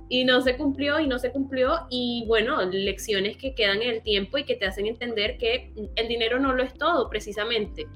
Y 0.10 0.25
no 0.25 0.42
se 0.42 0.58
cumplió 0.58 1.00
y 1.00 1.08
no 1.08 1.20
se 1.20 1.32
cumplió 1.32 1.86
y 1.90 2.25
bueno, 2.28 2.62
lecciones 2.63 3.38
que 3.38 3.54
quedan 3.54 3.82
en 3.82 3.92
el 3.92 4.01
tiempo 4.01 4.38
y 4.38 4.46
que 4.46 4.56
te 4.56 4.66
hacen 4.66 4.88
entender 4.88 5.38
que 5.38 5.72
el 5.96 6.08
dinero 6.08 6.40
no 6.40 6.54
lo 6.54 6.63
es 6.63 6.74
todo 6.74 7.10
precisamente, 7.10 7.88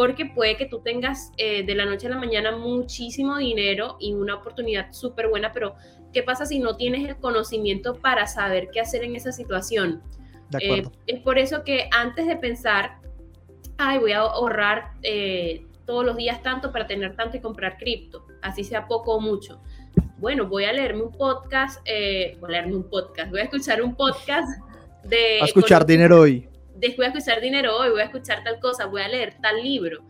porque 0.00 0.24
puede 0.24 0.56
que 0.56 0.64
tú 0.64 0.80
tengas 0.80 1.30
eh, 1.36 1.62
de 1.62 1.74
la 1.74 1.84
noche 1.84 2.06
a 2.06 2.10
la 2.10 2.16
mañana 2.16 2.56
muchísimo 2.56 3.36
dinero 3.36 3.98
y 4.00 4.14
una 4.14 4.36
oportunidad 4.36 4.92
súper 4.92 5.28
buena, 5.28 5.52
pero 5.52 5.74
¿Qué 6.12 6.22
pasa 6.22 6.44
si 6.44 6.58
no 6.58 6.76
tienes 6.76 7.08
el 7.08 7.16
conocimiento 7.16 7.94
para 7.94 8.26
saber 8.26 8.70
qué 8.72 8.80
hacer 8.80 9.04
en 9.04 9.14
esa 9.14 9.32
situación? 9.32 10.02
Eh, 10.58 10.82
es 11.06 11.20
por 11.20 11.38
eso 11.38 11.62
que 11.62 11.88
antes 11.92 12.26
de 12.26 12.36
pensar, 12.36 12.98
ay, 13.78 13.98
voy 13.98 14.12
a 14.12 14.20
ahorrar 14.20 14.92
eh, 15.02 15.64
todos 15.86 16.04
los 16.04 16.16
días 16.16 16.42
tanto 16.42 16.72
para 16.72 16.88
tener 16.88 17.14
tanto 17.14 17.36
y 17.36 17.40
comprar 17.40 17.78
cripto, 17.78 18.26
así 18.42 18.64
sea 18.64 18.88
poco 18.88 19.14
o 19.14 19.20
mucho. 19.20 19.60
Bueno, 20.18 20.46
voy 20.46 20.64
a 20.64 20.72
leerme 20.72 21.02
un 21.02 21.12
podcast, 21.12 21.80
eh, 21.84 22.36
voy 22.40 22.48
a 22.48 22.52
leerme 22.52 22.76
un 22.76 22.90
podcast, 22.90 23.30
voy 23.30 23.40
a 23.40 23.44
escuchar 23.44 23.80
un 23.80 23.94
podcast 23.94 24.48
de... 25.04 25.40
A 25.40 25.44
escuchar 25.44 25.86
dinero 25.86 26.20
hoy. 26.20 26.49
Voy 26.96 27.06
a 27.06 27.08
escuchar 27.08 27.40
dinero 27.40 27.76
hoy, 27.76 27.90
voy 27.90 28.00
a 28.00 28.04
escuchar 28.04 28.42
tal 28.44 28.60
cosa, 28.60 28.86
voy 28.86 29.02
a 29.02 29.08
leer 29.08 29.36
tal 29.40 29.62
libro. 29.62 30.02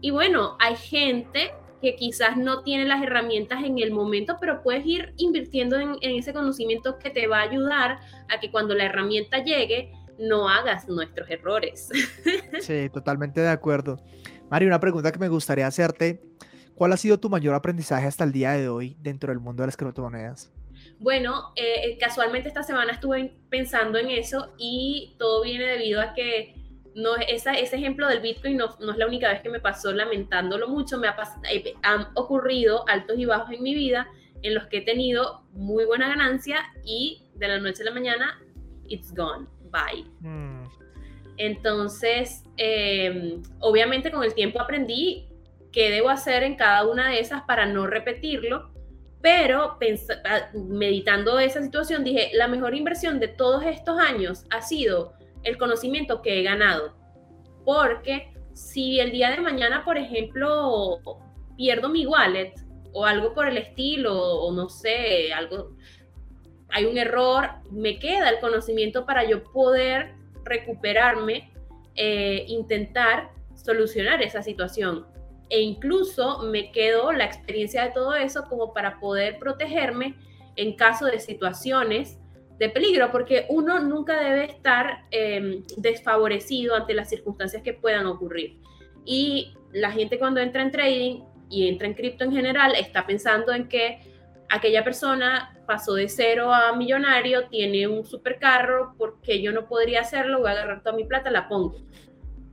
Y 0.00 0.10
bueno, 0.10 0.56
hay 0.60 0.76
gente 0.76 1.52
que 1.80 1.96
quizás 1.96 2.36
no 2.36 2.62
tiene 2.62 2.86
las 2.86 3.02
herramientas 3.02 3.62
en 3.62 3.78
el 3.78 3.90
momento, 3.90 4.36
pero 4.40 4.62
puedes 4.62 4.86
ir 4.86 5.12
invirtiendo 5.18 5.78
en, 5.78 5.98
ese 6.00 6.32
conocimiento 6.32 6.98
que 6.98 7.10
te 7.10 7.26
va 7.26 7.40
a 7.40 7.42
ayudar 7.42 8.00
a 8.28 8.40
que 8.40 8.50
cuando 8.50 8.74
la 8.74 8.84
herramienta 8.84 9.44
llegue 9.44 9.92
no 10.18 10.48
hagas 10.48 10.88
nuestros 10.88 11.28
errores. 11.30 11.90
Sí, 12.60 12.88
totalmente 12.88 13.40
de 13.40 13.50
acuerdo. 13.50 13.98
Mario, 14.50 14.68
una 14.68 14.80
pregunta 14.80 15.12
que 15.12 15.18
me 15.18 15.28
gustaría 15.28 15.66
hacerte. 15.66 16.22
¿Cuál 16.74 16.92
ha 16.92 16.96
sido 16.96 17.20
tu 17.20 17.28
mayor 17.28 17.54
aprendizaje 17.54 18.06
hasta 18.06 18.24
el 18.24 18.32
día 18.32 18.52
de 18.52 18.68
hoy 18.68 18.96
dentro 19.00 19.30
del 19.30 19.40
mundo 19.40 19.62
de 19.62 19.66
las 19.66 19.76
criptomonedas? 19.76 20.52
Bueno, 20.98 21.52
eh, 21.56 21.96
casualmente 21.98 22.48
esta 22.48 22.62
semana 22.62 22.92
estuve 22.92 23.36
pensando 23.50 23.98
en 23.98 24.10
eso 24.10 24.54
y 24.58 25.14
todo 25.18 25.42
viene 25.42 25.66
debido 25.66 26.00
a 26.00 26.14
que 26.14 26.54
no, 26.94 27.16
esa, 27.16 27.52
ese 27.54 27.76
ejemplo 27.76 28.08
del 28.08 28.20
Bitcoin 28.20 28.56
no, 28.56 28.76
no, 28.80 28.92
es 28.92 28.98
la 28.98 29.06
única 29.06 29.28
vez 29.28 29.40
que 29.42 29.50
me 29.50 29.60
pasó 29.60 29.92
lamentándolo 29.92 30.68
mucho, 30.68 30.98
me 30.98 31.08
ha 31.08 31.16
eh, 31.50 31.74
han 31.82 32.06
ocurrido 32.14 32.84
altos 32.88 33.18
y 33.18 33.24
bajos 33.24 33.50
en 33.50 33.62
mi 33.62 33.74
vida 33.74 34.08
en 34.42 34.54
los 34.54 34.66
que 34.66 34.78
he 34.78 34.82
tenido 34.82 35.42
muy 35.52 35.84
buena 35.84 36.08
ganancia 36.08 36.58
y 36.84 37.22
de 37.34 37.48
la 37.48 37.58
noche 37.58 37.82
a 37.82 37.86
la 37.86 37.92
mañana, 37.92 38.40
it's 38.86 39.12
gone, 39.14 39.46
bye. 39.70 40.04
Mm. 40.20 40.64
Entonces, 41.38 42.44
em, 42.56 43.42
obviamente 43.60 44.10
con 44.10 44.22
el 44.22 44.34
tiempo 44.34 44.60
aprendí 44.60 45.28
qué 45.72 45.90
debo 45.90 46.10
hacer 46.10 46.42
en 46.44 46.56
cada 46.56 46.86
una 46.86 47.08
de 47.08 47.20
esas 47.20 47.42
para 47.42 47.66
no 47.66 47.86
repetirlo, 47.86 48.70
pero 49.24 49.78
ah, 50.26 50.50
meditando 50.52 51.38
esa 51.38 51.62
situación 51.62 52.04
dije, 52.04 52.28
la 52.34 52.46
mejor 52.46 52.74
inversión 52.74 53.18
de 53.18 53.28
todos 53.28 53.64
estos 53.64 53.98
años 53.98 54.44
ha 54.50 54.60
sido 54.60 55.14
el 55.44 55.56
conocimiento 55.56 56.20
que 56.20 56.38
he 56.38 56.42
ganado. 56.42 56.94
Porque 57.64 58.34
si 58.52 59.00
el 59.00 59.12
día 59.12 59.30
de 59.30 59.40
mañana, 59.40 59.82
por 59.82 59.96
ejemplo, 59.96 61.00
pierdo 61.56 61.88
mi 61.88 62.04
wallet 62.04 62.52
o 62.92 63.06
algo 63.06 63.32
por 63.32 63.48
el 63.48 63.56
estilo, 63.56 64.14
o 64.14 64.52
no 64.52 64.68
sé, 64.68 65.32
algo, 65.32 65.74
hay 66.68 66.84
un 66.84 66.98
error, 66.98 67.48
me 67.70 67.98
queda 67.98 68.28
el 68.28 68.40
conocimiento 68.40 69.06
para 69.06 69.24
yo 69.24 69.42
poder 69.42 70.16
recuperarme, 70.44 71.50
eh, 71.94 72.44
intentar 72.46 73.30
solucionar 73.54 74.20
esa 74.20 74.42
situación. 74.42 75.06
E 75.50 75.60
incluso 75.60 76.40
me 76.42 76.72
quedó 76.72 77.12
la 77.12 77.24
experiencia 77.24 77.84
de 77.84 77.90
todo 77.90 78.14
eso 78.14 78.44
como 78.48 78.72
para 78.72 78.98
poder 78.98 79.38
protegerme 79.38 80.16
en 80.56 80.74
caso 80.74 81.06
de 81.06 81.20
situaciones 81.20 82.18
de 82.58 82.68
peligro, 82.68 83.10
porque 83.10 83.46
uno 83.48 83.80
nunca 83.80 84.20
debe 84.20 84.44
estar 84.44 85.04
em, 85.10 85.64
desfavorecido 85.76 86.76
ante 86.76 86.94
las 86.94 87.08
circunstancias 87.08 87.62
que 87.62 87.72
puedan 87.72 88.06
ocurrir. 88.06 88.58
Y 89.04 89.54
la 89.72 89.90
gente 89.90 90.18
cuando 90.18 90.40
entra 90.40 90.62
en 90.62 90.70
trading 90.70 91.22
y 91.50 91.68
entra 91.68 91.86
en 91.86 91.94
cripto 91.94 92.24
en 92.24 92.32
general 92.32 92.74
está 92.76 93.06
pensando 93.06 93.52
en 93.52 93.68
que 93.68 94.00
aquella 94.48 94.84
persona 94.84 95.58
pasó 95.66 95.94
de 95.94 96.08
cero 96.08 96.52
a 96.52 96.76
millonario, 96.76 97.48
tiene 97.48 97.88
un 97.88 98.04
supercarro, 98.04 98.94
porque 98.98 99.42
yo 99.42 99.52
no 99.52 99.66
podría 99.66 100.02
hacerlo, 100.02 100.40
voy 100.40 100.48
a 100.48 100.52
agarrar 100.52 100.82
toda 100.82 100.94
mi 100.94 101.04
plata, 101.04 101.30
la 101.30 101.48
pongo. 101.48 101.76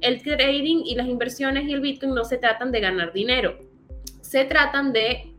El 0.01 0.21
trading 0.23 0.83
y 0.85 0.95
las 0.95 1.07
inversiones 1.07 1.65
y 1.65 1.73
el 1.73 1.81
Bitcoin 1.81 2.13
no 2.13 2.25
se 2.25 2.37
tratan 2.37 2.71
de 2.71 2.79
ganar 2.79 3.13
dinero, 3.13 3.59
se 4.21 4.45
tratan 4.45 4.93
de, 4.93 5.33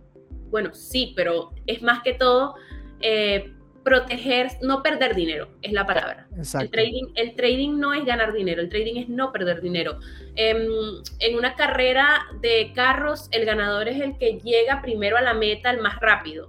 bueno, 0.50 0.73
sí, 0.73 1.12
pero 1.16 1.50
es 1.66 1.83
más 1.83 2.02
que 2.02 2.14
todo 2.14 2.54
eh, 3.00 3.52
proteger, 3.83 4.49
no 4.61 4.83
perder 4.83 5.14
dinero, 5.14 5.49
es 5.62 5.73
la 5.73 5.87
palabra. 5.87 6.26
El 6.61 6.71
trading, 6.71 7.07
el 7.16 7.35
trading 7.35 7.78
no 7.78 7.95
es 7.95 8.04
ganar 8.04 8.33
dinero, 8.33 8.62
el 8.62 8.69
trading 8.69 8.97
es 8.97 9.09
no 9.09 9.33
perder 9.33 9.61
dinero. 9.61 9.99
Em, 10.37 10.69
en 11.19 11.37
una 11.37 11.57
carrera 11.57 12.26
de 12.40 12.73
carros, 12.75 13.28
el 13.33 13.45
ganador 13.45 13.88
es 13.88 14.00
el 14.00 14.16
que 14.19 14.38
llega 14.38 14.83
primero 14.83 15.16
a 15.16 15.21
la 15.21 15.35
meta 15.35 15.71
el 15.71 15.81
más 15.81 15.99
rápido. 16.00 16.49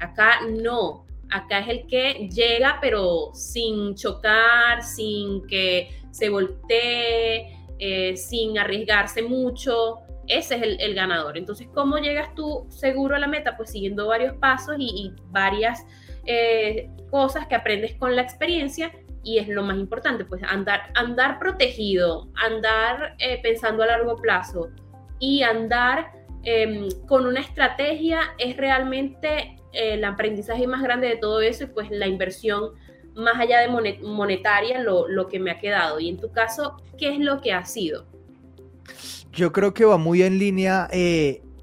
Acá 0.00 0.40
no, 0.48 1.06
acá 1.30 1.60
es 1.60 1.68
el 1.68 1.86
que 1.86 2.28
llega 2.28 2.78
pero 2.80 3.30
sin 3.34 3.94
chocar, 3.94 4.82
sin 4.82 5.46
que 5.46 5.90
se 6.10 6.28
voltee, 6.28 7.56
eh, 7.78 8.16
sin 8.16 8.58
arriesgarse 8.58 9.22
mucho. 9.22 9.98
Ese 10.26 10.56
es 10.56 10.62
el, 10.78 10.94
ganador. 10.94 11.36
Entonces, 11.36 11.68
¿cómo 11.74 11.98
llegas 11.98 12.34
tú 12.34 12.66
seguro 12.68 13.16
a 13.16 13.18
la 13.18 13.26
meta? 13.26 13.56
Pues 13.56 13.70
siguiendo 13.70 14.06
varios 14.06 14.36
pasos 14.36 14.76
y, 14.78 15.12
varias 15.30 15.84
eh, 16.24 16.88
cosas 17.10 17.46
que 17.48 17.56
aprendes 17.56 17.94
con 17.94 18.14
la 18.14 18.22
experiencia 18.22 18.92
y 19.22 19.38
es 19.38 19.48
lo 19.48 19.62
más 19.62 19.76
importante, 19.76 20.24
pues 20.24 20.42
andar, 20.44 20.92
andar 20.94 21.38
protegido, 21.38 22.28
andar 22.34 23.16
eh, 23.18 23.40
pensando 23.42 23.82
a 23.82 23.86
largo 23.86 24.16
plazo 24.16 24.70
y 25.18 25.42
andar 25.42 26.12
em, 26.42 26.88
con 27.06 27.26
una 27.26 27.40
estrategia 27.40 28.20
es 28.38 28.56
realmente 28.56 29.59
el 29.72 30.04
aprendizaje 30.04 30.66
más 30.66 30.82
grande 30.82 31.08
de 31.08 31.16
todo 31.16 31.40
eso 31.40 31.64
y 31.64 31.66
pues 31.68 31.90
la 31.90 32.06
inversión 32.06 32.72
más 33.14 33.38
allá 33.38 33.60
de 33.60 33.68
monetaria 34.02 34.80
lo, 34.80 35.08
lo 35.08 35.28
que 35.28 35.38
me 35.38 35.50
ha 35.50 35.58
quedado. 35.58 36.00
Y 36.00 36.08
en 36.08 36.18
tu 36.18 36.30
caso, 36.32 36.76
¿qué 36.98 37.14
es 37.14 37.18
lo 37.18 37.40
que 37.40 37.52
ha 37.52 37.64
sido? 37.64 38.06
Yo 39.32 39.52
creo 39.52 39.74
que 39.74 39.84
va 39.84 39.96
muy 39.96 40.22
en 40.22 40.38
línea 40.38 40.88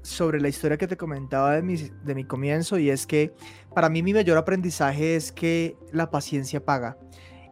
sobre 0.02 0.40
la 0.40 0.48
historia 0.48 0.78
que 0.78 0.86
te 0.86 0.96
comentaba 0.96 1.54
de 1.54 1.62
mi, 1.62 1.76
de 1.76 2.14
mi 2.14 2.24
comienzo 2.24 2.78
y 2.78 2.90
es 2.90 3.06
que 3.06 3.34
para 3.74 3.88
mí 3.88 4.02
mi 4.02 4.14
mayor 4.14 4.38
aprendizaje 4.38 5.16
es 5.16 5.32
que 5.32 5.76
la 5.92 6.10
paciencia 6.10 6.64
paga. 6.64 6.96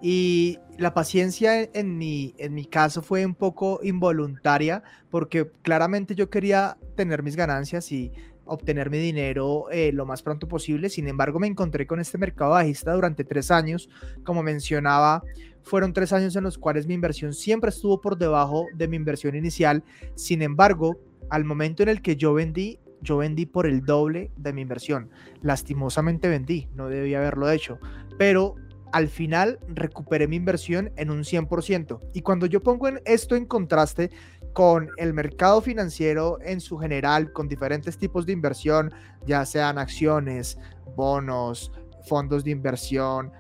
Y 0.03 0.59
la 0.79 0.95
paciencia 0.95 1.63
en 1.63 1.99
mi, 1.99 2.35
en 2.39 2.55
mi 2.55 2.67
caso 2.67 3.03
fue 3.03 3.25
un 3.25 3.35
poco 3.35 3.81
involuntaria 3.83 4.83
porque 5.11 5.51
claramente 5.63 6.15
yo 6.15 6.29
quería 6.31 6.77
tener 6.97 7.23
mis 7.23 7.37
ganancias 7.37 7.91
y 7.93 8.13
obtener 8.47 8.91
mi 8.91 8.99
dinero 8.99 9.67
eh, 9.71 9.93
lo 9.93 10.07
más 10.07 10.23
pronto 10.23 10.49
posible. 10.49 10.88
Sin 10.88 11.09
embargo, 11.09 11.38
me 11.38 11.47
encontré 11.47 11.87
con 11.87 12.00
este 12.00 12.19
mercado 12.19 12.53
bajista 12.53 12.93
durante 12.95 13.25
tres 13.25 13.50
años. 13.50 13.88
Como 14.25 14.43
mencionaba, 14.43 15.23
fueron 15.62 15.93
tres 15.93 16.12
años 16.12 16.35
en 16.37 16.45
los 16.45 16.59
cuales 16.59 16.87
mi 16.87 16.95
inversión 16.95 17.35
siempre 17.35 17.71
estuvo 17.71 18.00
por 18.00 18.17
debajo 18.17 18.67
de 18.75 18.88
mi 18.88 18.97
inversión 18.97 19.35
inicial. 19.35 19.83
Sin 20.15 20.43
embargo, 20.43 20.99
al 21.29 21.45
momento 21.45 21.83
en 21.83 21.88
el 21.88 22.03
que 22.03 22.17
yo 22.17 22.35
vendí, 22.35 22.79
yo 23.03 23.19
vendí 23.19 23.47
por 23.47 23.67
el 23.67 23.85
doble 23.85 24.31
de 24.37 24.53
mi 24.53 24.62
inversión. 24.62 25.11
Lastimosamente 25.43 26.29
vendí, 26.29 26.69
no 26.75 26.88
debía 26.88 27.19
haberlo 27.19 27.50
hecho, 27.50 27.79
pero 28.19 28.57
al 28.93 29.09
final 29.09 29.59
recuperé 29.69 30.29
mi 30.29 30.37
inversión 30.37 30.93
en 30.97 31.11
un 31.11 31.25
100%. 31.25 32.00
Y 32.15 32.23
cuando 32.23 32.47
yo 32.47 32.62
pongo 32.62 32.88
esto 33.05 33.37
en 33.37 33.45
contraste 33.45 34.11
con 34.57 34.89
el 34.97 35.13
mercado 35.13 35.61
financiero 35.61 36.39
en 36.41 36.63
su 36.63 36.79
general, 36.79 37.31
con 37.31 37.47
diferentes 37.47 37.99
tipos 37.99 38.25
de 38.25 38.33
inversión, 38.33 38.91
ya 39.27 39.45
sean 39.45 39.77
acciones, 39.77 40.57
bonos, 40.97 41.71
fondos 42.09 42.43
de 42.43 42.53
inversión, 42.53 43.31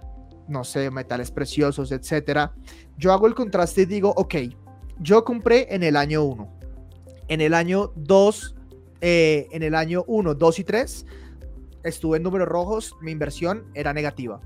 no 0.46 0.62
sé, 0.62 0.90
metales 0.90 1.30
preciosos, 1.30 1.90
etcétera, 1.90 2.52
yo 2.98 3.14
hago 3.14 3.26
el 3.26 3.34
contraste 3.34 3.82
y 3.82 3.86
digo, 3.86 4.12
ok, 4.14 4.34
yo 4.98 5.24
compré 5.24 5.74
en 5.74 5.84
el 5.84 5.96
año 5.96 6.22
1 6.22 6.56
en 7.28 7.40
el 7.40 7.54
año 7.54 7.92
2, 7.96 8.54
eh, 9.00 9.48
en 9.52 9.62
el 9.62 9.74
año 9.74 10.04
1, 10.06 10.34
2 10.34 10.58
y 10.58 10.64
3, 10.64 11.06
estuve 11.82 12.18
en 12.18 12.22
números 12.22 12.46
rojos, 12.46 12.94
mi 13.00 13.10
inversión 13.10 13.64
era 13.74 13.92
negativa. 13.92 14.40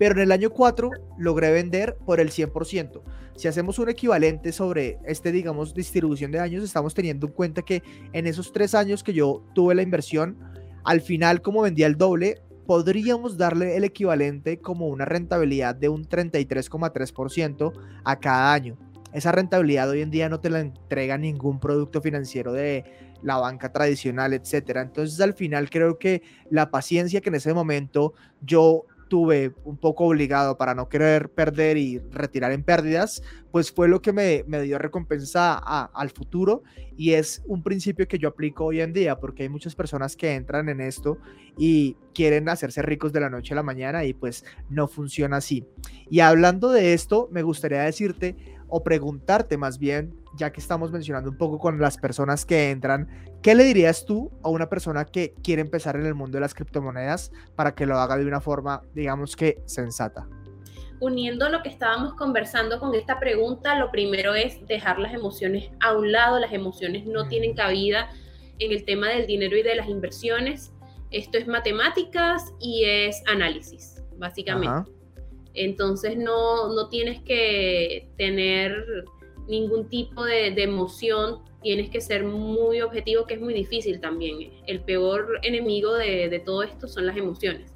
Pero 0.00 0.14
en 0.14 0.20
el 0.20 0.32
año 0.32 0.48
4 0.48 0.90
logré 1.18 1.52
vender 1.52 1.98
por 2.06 2.20
el 2.20 2.30
100%. 2.30 3.02
Si 3.36 3.48
hacemos 3.48 3.78
un 3.78 3.90
equivalente 3.90 4.50
sobre 4.50 4.98
este, 5.04 5.30
digamos, 5.30 5.74
distribución 5.74 6.30
de 6.30 6.40
años, 6.40 6.64
estamos 6.64 6.94
teniendo 6.94 7.26
en 7.26 7.34
cuenta 7.34 7.60
que 7.60 7.82
en 8.14 8.26
esos 8.26 8.50
tres 8.50 8.74
años 8.74 9.04
que 9.04 9.12
yo 9.12 9.44
tuve 9.54 9.74
la 9.74 9.82
inversión, 9.82 10.38
al 10.84 11.02
final 11.02 11.42
como 11.42 11.60
vendía 11.60 11.86
el 11.86 11.98
doble, 11.98 12.40
podríamos 12.66 13.36
darle 13.36 13.76
el 13.76 13.84
equivalente 13.84 14.58
como 14.58 14.88
una 14.88 15.04
rentabilidad 15.04 15.74
de 15.74 15.90
un 15.90 16.08
33,3% 16.08 17.72
a 18.02 18.18
cada 18.18 18.54
año 18.54 18.78
esa 19.12 19.32
rentabilidad 19.32 19.88
hoy 19.90 20.02
en 20.02 20.10
día 20.10 20.28
no 20.28 20.40
te 20.40 20.50
la 20.50 20.60
entrega 20.60 21.18
ningún 21.18 21.58
producto 21.58 22.00
financiero 22.00 22.52
de 22.52 22.84
la 23.22 23.36
banca 23.36 23.72
tradicional, 23.72 24.32
etcétera. 24.32 24.82
Entonces, 24.82 25.20
al 25.20 25.34
final 25.34 25.68
creo 25.68 25.98
que 25.98 26.22
la 26.48 26.70
paciencia 26.70 27.20
que 27.20 27.28
en 27.28 27.34
ese 27.34 27.52
momento 27.52 28.14
yo 28.40 28.86
tuve 29.10 29.52
un 29.64 29.76
poco 29.76 30.04
obligado 30.04 30.56
para 30.56 30.72
no 30.72 30.88
querer 30.88 31.30
perder 31.30 31.76
y 31.76 31.98
retirar 31.98 32.52
en 32.52 32.62
pérdidas, 32.62 33.22
pues 33.50 33.72
fue 33.72 33.88
lo 33.88 34.00
que 34.00 34.12
me, 34.12 34.44
dio 34.62 34.78
recompensa 34.78 35.58
al 35.58 36.10
futuro 36.10 36.62
y 36.96 37.14
es 37.14 37.42
un 37.46 37.64
principio 37.64 38.06
que 38.06 38.18
yo 38.18 38.28
aplico 38.28 38.66
hoy 38.66 38.80
en 38.80 38.92
día 38.92 39.18
porque 39.18 39.42
hay 39.42 39.48
muchas 39.48 39.74
personas 39.74 40.14
que 40.16 40.32
entran 40.34 40.68
en 40.68 40.80
esto 40.80 41.18
y 41.58 41.96
quieren 42.14 42.48
hacerse 42.48 42.82
ricos 42.82 43.12
de 43.12 43.18
la 43.18 43.30
noche 43.30 43.52
a 43.52 43.56
la 43.56 43.64
mañana 43.64 44.04
y 44.04 44.14
pues 44.14 44.44
no 44.70 44.86
funciona 44.86 45.38
así. 45.38 45.66
Y 46.08 46.20
hablando 46.20 46.70
de 46.70 46.94
esto, 46.94 47.28
me 47.32 47.42
gustaría 47.42 47.82
decirte 47.82 48.36
o 48.68 48.84
preguntarte 48.84 49.56
más 49.56 49.80
bien, 49.80 50.14
ya 50.36 50.52
que 50.52 50.60
estamos 50.60 50.92
mencionando 50.92 51.30
un 51.30 51.36
poco 51.36 51.58
con 51.58 51.80
las 51.80 51.98
personas 51.98 52.46
que 52.46 52.70
entran, 52.70 53.08
¿qué 53.42 53.54
le 53.54 53.64
dirías 53.64 54.04
tú 54.04 54.30
a 54.42 54.48
una 54.48 54.68
persona 54.68 55.04
que 55.04 55.34
quiere 55.42 55.62
empezar 55.62 55.96
en 55.96 56.06
el 56.06 56.14
mundo 56.14 56.36
de 56.36 56.40
las 56.40 56.54
criptomonedas 56.54 57.32
para 57.56 57.74
que 57.74 57.86
lo 57.86 57.98
haga 57.98 58.16
de 58.16 58.26
una 58.26 58.40
forma, 58.40 58.82
digamos 58.94 59.36
que, 59.36 59.62
sensata? 59.66 60.28
Uniendo 61.00 61.48
lo 61.48 61.62
que 61.62 61.70
estábamos 61.70 62.14
conversando 62.14 62.78
con 62.78 62.94
esta 62.94 63.18
pregunta, 63.18 63.78
lo 63.78 63.90
primero 63.90 64.34
es 64.34 64.66
dejar 64.66 64.98
las 64.98 65.14
emociones 65.14 65.70
a 65.80 65.96
un 65.96 66.12
lado, 66.12 66.38
las 66.38 66.52
emociones 66.52 67.06
no 67.06 67.26
tienen 67.26 67.54
cabida 67.54 68.10
en 68.58 68.72
el 68.72 68.84
tema 68.84 69.08
del 69.08 69.26
dinero 69.26 69.56
y 69.56 69.62
de 69.62 69.74
las 69.74 69.88
inversiones. 69.88 70.72
Esto 71.10 71.38
es 71.38 71.46
matemáticas 71.46 72.52
y 72.60 72.84
es 72.84 73.22
análisis, 73.26 74.02
básicamente. 74.18 74.90
Entonces 75.54 76.16
no, 76.16 76.72
no 76.72 76.88
tienes 76.88 77.20
que 77.22 78.08
tener 78.16 79.04
ningún 79.48 79.88
tipo 79.88 80.24
de, 80.24 80.48
emoción, 80.62 81.40
tienes 81.62 81.90
que 81.90 82.00
ser 82.00 82.24
muy 82.24 82.80
objetivo, 82.80 83.26
que 83.26 83.34
es 83.34 83.40
muy 83.40 83.54
difícil 83.54 84.00
también. 84.00 84.50
El 84.66 84.80
peor 84.80 85.40
enemigo 85.42 85.94
de, 85.94 86.42
todo 86.44 86.62
esto 86.62 86.88
son 86.88 87.06
las 87.06 87.16
emociones. 87.16 87.72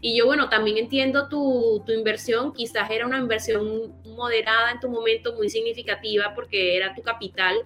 Y 0.00 0.16
yo, 0.16 0.26
bueno, 0.26 0.48
también 0.48 0.76
entiendo 0.76 1.28
tu, 1.28 1.82
tu, 1.84 1.90
inversión, 1.90 2.52
quizás 2.52 2.88
era 2.88 3.04
una 3.04 3.18
inversión 3.18 3.92
moderada 4.04 4.70
en 4.70 4.78
tu 4.78 4.88
momento, 4.88 5.34
muy 5.34 5.50
significativa, 5.50 6.34
porque 6.36 6.76
era 6.76 6.94
tu 6.94 7.02
capital. 7.02 7.56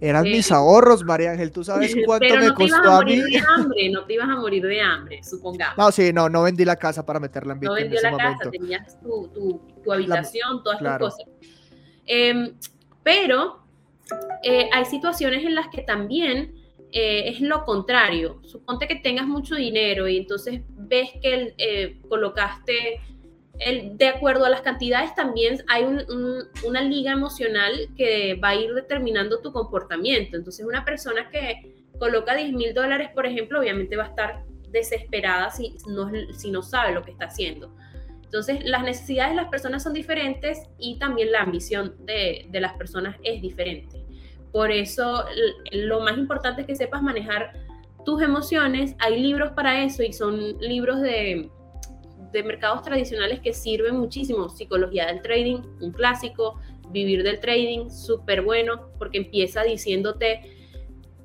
Eran 0.00 0.24
eh, 0.24 0.30
mis 0.30 0.52
ahorros, 0.52 1.02
María 1.02 1.32
Ángel, 1.32 1.50
tú 1.50 1.64
sabes 1.64 1.96
cuánto 2.06 2.36
me 2.36 2.54
costó 2.54 2.92
a, 2.92 3.04
mí. 3.04 3.16
De 3.16 3.42
hambre, 3.56 3.90
no 3.90 4.04
te 4.04 4.14
ibas 4.14 4.28
a 4.28 4.36
morir 4.36 4.64
de 4.64 4.80
hambre, 4.80 5.20
supongamos. 5.24 5.76
No, 5.76 5.90
sí, 5.90 6.12
no, 6.12 6.28
no 6.28 6.44
vendí 6.44 6.64
la 6.64 6.76
casa 6.76 7.04
para 7.04 7.18
meterla 7.18 7.54
en. 7.54 7.60
No 7.60 7.74
vendí 7.74 7.96
la 8.00 8.16
casa, 8.16 8.48
tenías 8.50 9.00
tu, 9.00 9.26
tu, 9.28 9.60
tu 9.82 9.92
habitación, 9.92 10.62
todas 10.62 10.78
tus 10.78 10.98
cosas. 10.98 11.26
Em, 12.06 12.54
pero 13.02 13.59
eh, 14.42 14.68
hay 14.72 14.84
situaciones 14.84 15.44
en 15.44 15.54
las 15.54 15.68
que 15.68 15.82
también 15.82 16.54
eh, 16.92 17.28
es 17.28 17.40
lo 17.40 17.64
contrario. 17.64 18.40
Suponte 18.44 18.88
que 18.88 18.96
tengas 18.96 19.26
mucho 19.26 19.54
dinero 19.54 20.08
y 20.08 20.16
entonces 20.16 20.62
ves 20.68 21.10
que 21.22 21.54
eh, 21.58 22.00
colocaste 22.08 23.00
de 23.92 24.08
acuerdo 24.08 24.46
a 24.46 24.48
las 24.48 24.62
cantidades 24.62 25.14
también 25.14 25.62
hay 25.68 25.84
una 26.64 26.80
liga 26.80 27.12
emocional 27.12 27.90
que 27.94 28.34
va 28.42 28.50
a 28.50 28.54
ir 28.54 28.72
determinando 28.72 29.40
tu 29.40 29.52
comportamiento. 29.52 30.38
Entonces 30.38 30.64
una 30.64 30.84
persona 30.84 31.28
que 31.28 31.74
coloca 31.98 32.34
10 32.34 32.54
mil 32.54 32.72
dólares, 32.72 33.10
por 33.14 33.26
ejemplo, 33.26 33.60
obviamente 33.60 33.96
va 33.96 34.04
a 34.04 34.08
estar 34.08 34.44
desesperada 34.70 35.50
si 35.50 35.76
no, 35.86 36.10
si 36.32 36.50
no 36.50 36.62
sabe 36.62 36.92
lo 36.92 37.02
que 37.02 37.10
está 37.10 37.26
haciendo. 37.26 37.70
Entonces, 38.24 38.64
las 38.64 38.84
necesidades 38.84 39.32
de 39.32 39.42
las 39.42 39.48
personas 39.48 39.82
son 39.82 39.92
diferentes 39.92 40.62
y 40.78 40.98
también 40.98 41.32
la 41.32 41.40
ambición 41.40 41.96
de, 42.06 42.46
de 42.48 42.60
las 42.60 42.74
personas 42.74 43.16
es 43.24 43.42
diferente. 43.42 43.99
Por 44.52 44.70
eso 44.70 45.24
lo 45.72 46.00
más 46.00 46.18
importante 46.18 46.62
es 46.62 46.66
que 46.66 46.76
sepas 46.76 47.02
manejar 47.02 47.52
tus 48.04 48.22
emociones. 48.22 48.94
Hay 48.98 49.20
libros 49.20 49.52
para 49.52 49.84
eso 49.84 50.02
y 50.02 50.12
son 50.12 50.58
libros 50.58 51.00
de, 51.00 51.50
mercados 52.32 52.82
tradicionales 52.82 53.40
que 53.40 53.52
sirven 53.52 53.96
muchísimo. 53.96 54.48
Psicología 54.48 55.06
del 55.06 55.22
trading, 55.22 55.62
un 55.80 55.92
clásico. 55.92 56.60
Vivir 56.90 57.22
del 57.22 57.38
trading, 57.38 57.88
súper 57.88 58.42
bueno, 58.42 58.90
porque 58.98 59.18
empieza 59.18 59.62
diciéndote 59.62 60.40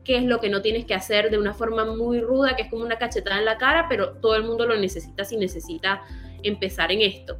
qué 0.03 0.17
es 0.17 0.23
lo 0.23 0.39
que 0.39 0.47
no 0.47 0.61
tienes 0.61 0.85
que 0.85 0.93
hacer 0.93 1.31
de 1.31 1.39
una 1.39 1.55
forma 1.55 1.85
muy 1.85 2.21
ruda, 2.21 2.55
que 2.55 2.61
es 2.61 2.69
como 2.69 2.85
una 2.85 2.99
cachetada 2.99 3.39
en 3.39 3.45
la 3.45 3.57
cara, 3.57 3.87
pero 3.89 4.13
todo 4.17 4.35
el 4.35 4.43
mundo 4.43 4.67
lo 4.67 4.77
necesita 4.77 5.25
si 5.25 5.37
necesita 5.37 6.03
empezar 6.43 6.91
en 6.91 7.01
esto. 7.01 7.39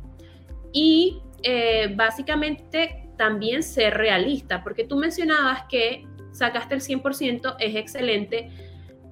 Y 0.74 1.22
eh, 1.44 1.94
básicamente 1.96 3.05
también 3.18 3.64
ser 3.64 3.96
realista, 3.96 4.64
porque 4.64 4.84
tú 4.84 4.98
mencionabas 4.98 5.64
que 5.70 6.06
sacaste 6.32 6.76
el 6.76 6.82
100%, 6.82 7.56
es 7.60 7.76
excelente. 7.76 8.50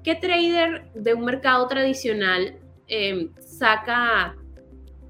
¿Qué 0.04 0.16
trader 0.16 0.92
de 0.94 1.14
un 1.14 1.26
mercado 1.26 1.68
tradicional 1.68 2.60
em, 2.88 3.34
saca 3.40 4.36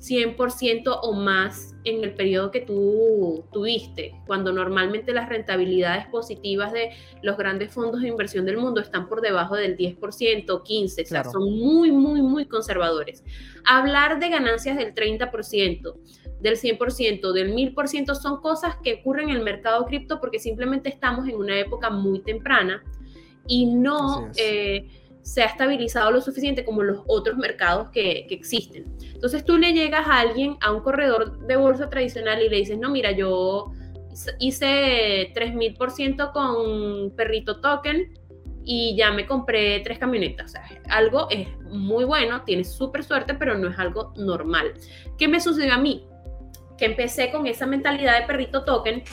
100% 0.04 1.00
o 1.02 1.14
más 1.14 1.76
en 1.86 2.04
el 2.04 2.14
periodo 2.14 2.52
que 2.52 2.60
tú 2.62 3.46
tuviste, 3.54 4.14
cuando 4.28 4.52
normalmente 4.52 5.14
las 5.14 5.30
rentabilidades 5.30 6.08
positivas 6.08 6.74
de 6.74 6.92
los 7.22 7.38
grandes 7.38 7.74
fondos 7.74 8.02
de 8.02 8.10
inversión 8.10 8.46
del 8.46 8.58
mundo 8.58 8.82
están 8.82 9.08
por 9.08 9.22
debajo 9.22 9.56
del 9.56 9.78
10%, 9.78 10.46
15%, 10.46 11.04
o 11.04 11.06
sea, 11.06 11.24
son 11.24 11.58
muy, 11.58 11.92
muy, 11.92 12.22
muy 12.22 12.46
conservadores. 12.46 13.24
Hablar 13.66 14.20
de 14.20 14.30
ganancias 14.30 14.78
del 14.78 14.94
30%, 14.94 15.96
del 16.42 16.58
100%, 16.58 17.32
del 17.32 17.54
1000% 17.54 18.16
son 18.16 18.42
cosas 18.42 18.76
que 18.84 18.96
ocurren 18.96 19.30
en 19.30 19.38
el 19.38 19.44
mercado 19.44 19.86
cripto 19.86 20.20
porque 20.20 20.40
simplemente 20.40 20.90
estamos 20.90 21.30
en 21.30 21.36
una 21.36 21.58
época 21.58 21.90
muy 21.90 22.20
temprana 22.20 22.84
y 23.48 23.68
no 23.68 24.30
eh, 24.36 24.88
se 25.24 25.42
ha 25.42 25.46
estabilizado 25.46 26.12
lo 26.12 26.22
suficiente 26.22 26.64
como 26.64 26.84
los 26.84 27.00
otros 27.08 27.38
mercados 27.38 27.90
que, 27.90 28.28
existen. 28.30 28.86
Entonces 29.14 29.44
tú 29.44 29.58
le 29.58 29.74
llegas 29.74 30.06
a 30.08 30.20
alguien, 30.20 30.58
a 30.62 30.72
un 30.72 30.82
corredor 30.82 31.40
de 31.48 31.56
bolsa 31.56 31.90
tradicional 31.90 32.42
y 32.42 32.50
le 32.50 32.58
dices, 32.58 32.78
no, 32.78 32.92
mira, 32.92 33.12
yo 33.12 33.72
hice 34.40 35.34
3000% 35.34 36.32
con 36.32 37.16
Perrito 37.16 37.60
Token 37.60 38.14
y 38.64 38.96
ya 38.96 39.12
me 39.12 39.26
compré 39.26 39.80
tres 39.80 39.98
camionetas. 39.98 40.46
O 40.46 40.50
sea, 40.50 40.64
algo 40.90 41.28
es 41.32 41.48
muy 41.64 42.04
bueno, 42.04 42.44
tienes 42.44 42.72
súper 42.72 43.04
suerte, 43.04 43.34
pero 43.34 43.58
no 43.58 43.70
es 43.70 43.80
algo 43.80 44.14
normal. 44.18 44.74
¿Qué 45.18 45.28
me 45.28 45.40
sucedió 45.40 45.74
a 45.74 45.78
mí? 45.78 46.06
que 46.78 46.86
empecé 46.86 47.32
con 47.32 47.48
esa 47.48 47.66
mentalidad 47.66 48.20
de 48.20 48.28
perrito 48.28 48.64
token 48.64 49.04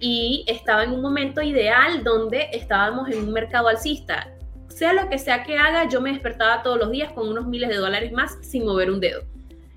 y 0.00 0.44
estaba 0.46 0.84
en 0.84 0.92
un 0.92 1.00
momento 1.00 1.42
ideal 1.42 2.04
donde 2.04 2.48
estábamos 2.52 3.08
en 3.10 3.18
un 3.18 3.32
mercado 3.32 3.68
alcista. 3.68 4.32
Sea 4.78 4.92
lo 4.92 5.08
que 5.08 5.18
sea 5.18 5.42
que 5.42 5.58
haga, 5.58 5.88
yo 5.88 6.00
me 6.00 6.12
despertaba 6.12 6.62
todos 6.62 6.78
los 6.78 6.92
días 6.92 7.10
con 7.12 7.28
unos 7.28 7.48
miles 7.48 7.68
de 7.68 7.74
dólares 7.74 8.12
más 8.12 8.38
sin 8.42 8.64
mover 8.64 8.92
un 8.92 9.00
dedo. 9.00 9.24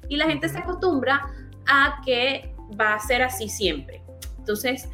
Y 0.07 0.15
la 0.15 0.27
gente 0.27 0.47
se 0.47 0.59
acostumbra 0.59 1.25
a 1.67 2.03
que 2.05 2.53
va 2.79 2.93
a 2.93 2.99
ser 2.99 3.23
así 3.23 3.49
siempre. 3.49 4.03
Entonces, 4.37 4.87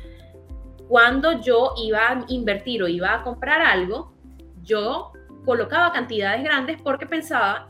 cuando 0.88 1.42
yo 1.42 1.74
iba 1.84 2.08
a 2.08 2.26
invertir 2.30 2.84
o 2.84 2.88
iba 2.88 3.16
a 3.16 3.24
comprar 3.24 3.62
algo, 3.62 4.14
yo 4.64 5.12
colocaba 5.44 5.92
cantidades 5.92 6.42
grandes 6.42 6.82
porque 6.82 7.06
pensaba 7.06 7.68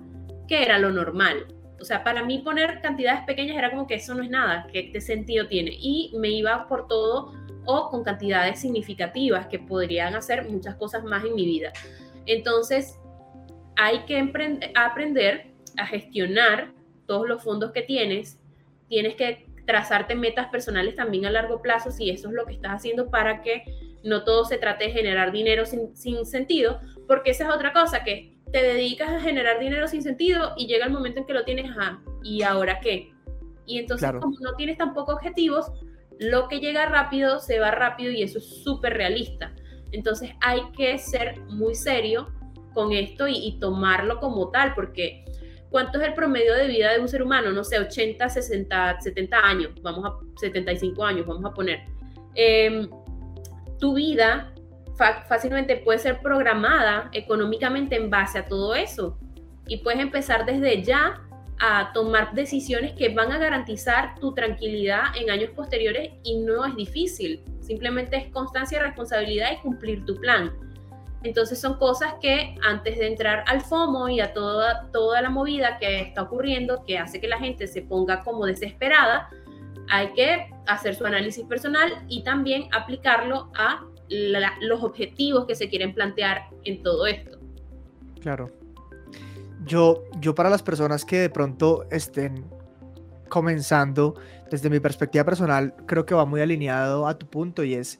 que 0.47 0.61
era 0.61 0.77
lo 0.77 0.91
normal. 0.91 1.47
O 1.81 1.85
sea, 1.85 2.03
para 2.03 2.23
mí 2.23 2.37
poner 2.45 2.81
cantidades 2.81 3.23
pequeñas 3.23 3.57
era 3.57 3.71
como 3.71 3.87
que 3.87 3.95
eso 3.95 4.13
no 4.13 4.21
es 4.21 4.29
nada, 4.29 4.67
que 4.71 4.91
qué 4.91 5.01
sentido 5.01 5.47
tiene. 5.47 5.71
Y 5.73 6.13
me 6.19 6.29
iba 6.29 6.67
por 6.67 6.87
todo 6.87 7.33
o 7.65 7.89
con 7.89 8.03
cantidades 8.03 8.59
significativas 8.59 9.47
que 9.47 9.57
podrían 9.57 10.13
hacer 10.13 10.47
muchas 10.47 10.75
cosas 10.75 11.03
más 11.03 11.25
en 11.25 11.33
mi 11.33 11.47
vida. 11.47 11.73
Entonces, 12.27 12.99
hay 13.75 14.05
que 14.05 14.19
aprender 14.75 15.53
a 15.77 15.85
gestionar 15.85 16.73
todos 17.05 17.27
los 17.27 17.43
fondos 17.43 17.71
que 17.71 17.81
tienes. 17.81 18.39
Tienes 18.87 19.15
que 19.15 19.47
trazarte 19.65 20.15
metas 20.15 20.47
personales 20.47 20.95
también 20.95 21.25
a 21.25 21.31
largo 21.31 21.61
plazo 21.61 21.91
si 21.91 22.09
eso 22.09 22.29
es 22.29 22.33
lo 22.33 22.45
que 22.45 22.53
estás 22.53 22.73
haciendo 22.73 23.09
para 23.09 23.41
que 23.41 23.63
no 24.03 24.23
todo 24.23 24.45
se 24.45 24.57
trate 24.57 24.85
de 24.85 24.91
generar 24.91 25.31
dinero 25.31 25.65
sin, 25.65 25.95
sin 25.95 26.25
sentido, 26.25 26.79
porque 27.07 27.31
esa 27.31 27.45
es 27.45 27.49
otra 27.53 27.73
cosa 27.73 28.03
que 28.03 28.37
te 28.51 28.63
dedicas 28.63 29.09
a 29.09 29.19
generar 29.19 29.59
dinero 29.59 29.87
sin 29.87 30.01
sentido 30.01 30.53
y 30.55 30.67
llega 30.67 30.85
el 30.85 30.93
momento 30.93 31.19
en 31.19 31.25
que 31.25 31.33
lo 31.33 31.43
tienes, 31.43 31.69
a 31.77 32.01
¿y 32.23 32.43
ahora 32.43 32.79
qué? 32.79 33.11
Y 33.65 33.79
entonces 33.79 34.09
como 34.21 34.37
no 34.39 34.55
tienes 34.55 34.77
tampoco 34.77 35.11
objetivos, 35.11 35.71
lo 36.19 36.47
que 36.47 36.59
llega 36.59 36.85
rápido 36.85 37.39
se 37.39 37.59
va 37.59 37.71
rápido 37.71 38.11
y 38.11 38.23
eso 38.23 38.37
es 38.37 38.63
súper 38.63 38.93
realista. 38.93 39.53
Entonces 39.91 40.31
hay 40.41 40.61
que 40.75 40.97
ser 40.97 41.39
muy 41.49 41.75
serio 41.75 42.29
con 42.73 42.91
esto 42.91 43.27
y, 43.27 43.57
tomarlo 43.59 44.19
como 44.19 44.49
tal, 44.49 44.75
porque 44.75 45.25
¿cuánto 45.69 45.99
es 45.99 46.07
el 46.07 46.13
promedio 46.13 46.53
de 46.53 46.67
vida 46.67 46.93
de 46.93 46.99
un 46.99 47.07
ser 47.07 47.23
humano? 47.23 47.51
No 47.51 47.63
sé, 47.63 47.79
80, 47.79 48.29
60, 48.29 49.01
70 49.01 49.37
años, 49.39 49.71
vamos 49.81 50.05
a 50.05 50.39
75 50.39 51.03
años, 51.03 51.25
vamos 51.25 51.45
a 51.45 51.53
poner. 51.53 51.79
Em, 52.35 52.87
tu 53.79 53.95
vida 53.95 54.53
fácilmente 54.95 55.77
puede 55.77 55.99
ser 55.99 56.21
programada 56.21 57.09
económicamente 57.13 57.95
en 57.95 58.09
base 58.09 58.39
a 58.39 58.47
todo 58.47 58.75
eso. 58.75 59.17
Y 59.67 59.77
puedes 59.77 59.99
empezar 59.99 60.45
desde 60.45 60.81
ya 60.81 61.21
a 61.59 61.91
tomar 61.93 62.33
decisiones 62.33 62.93
que 62.93 63.09
van 63.09 63.31
a 63.31 63.37
garantizar 63.37 64.19
tu 64.19 64.33
tranquilidad 64.33 65.05
en 65.15 65.29
años 65.29 65.51
posteriores 65.51 66.11
y 66.23 66.37
no 66.37 66.65
es 66.65 66.75
difícil. 66.75 67.43
Simplemente 67.67 68.15
es 68.15 68.29
constancia, 68.29 68.81
responsabilidad 68.81 69.51
y 69.51 69.57
cumplir 69.57 70.05
tu 70.05 70.15
plan. 70.15 70.53
Entonces 71.23 71.59
son 71.59 71.77
cosas 71.77 72.13
que 72.21 72.55
antes 72.65 72.97
de 72.97 73.07
entrar 73.07 73.43
al 73.45 73.59
FOMO 73.59 74.07
y 74.07 74.21
a 74.21 74.31
toda, 74.31 74.89
toda 74.93 75.21
la 75.21 75.29
movida 75.29 75.77
que 75.77 75.99
está 75.99 76.21
ocurriendo, 76.21 76.85
que 76.85 76.97
hace 76.97 77.19
que 77.19 77.27
la 77.27 77.37
gente 77.37 77.67
se 77.67 77.81
ponga 77.81 78.23
como 78.23 78.45
desesperada, 78.45 79.29
hay 79.89 80.13
que 80.13 80.49
hacer 80.65 80.95
su 80.95 81.05
análisis 81.05 81.43
personal 81.43 81.91
y 82.07 82.23
también 82.23 82.69
aplicarlo 82.71 83.51
a 83.57 83.83
los 84.61 84.81
objetivos 84.81 85.45
que 85.45 85.55
se 85.55 85.67
quieren 85.67 85.93
plantear 85.93 86.43
en 86.63 86.81
todo 86.81 87.05
esto. 87.05 87.37
Claro. 88.21 88.49
Yo, 89.65 90.05
yo 90.21 90.33
para 90.33 90.49
las 90.49 90.63
personas 90.63 91.03
que 91.03 91.17
de 91.17 91.29
pronto 91.29 91.85
estén 91.91 92.45
comenzando, 93.27 94.15
desde 94.49 94.69
mi 94.69 94.79
perspectiva 94.79 95.23
personal, 95.23 95.73
creo 95.85 96.05
que 96.05 96.15
va 96.15 96.25
muy 96.25 96.41
alineado 96.41 97.07
a 97.07 97.17
tu 97.17 97.27
punto 97.27 97.63
y 97.63 97.73
es, 97.73 97.99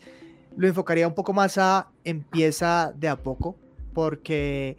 lo 0.56 0.68
enfocaría 0.68 1.08
un 1.08 1.14
poco 1.14 1.34
más 1.34 1.58
a 1.58 1.90
empieza 2.04 2.94
de 2.96 3.08
a 3.08 3.16
poco, 3.18 3.56
porque 3.94 4.78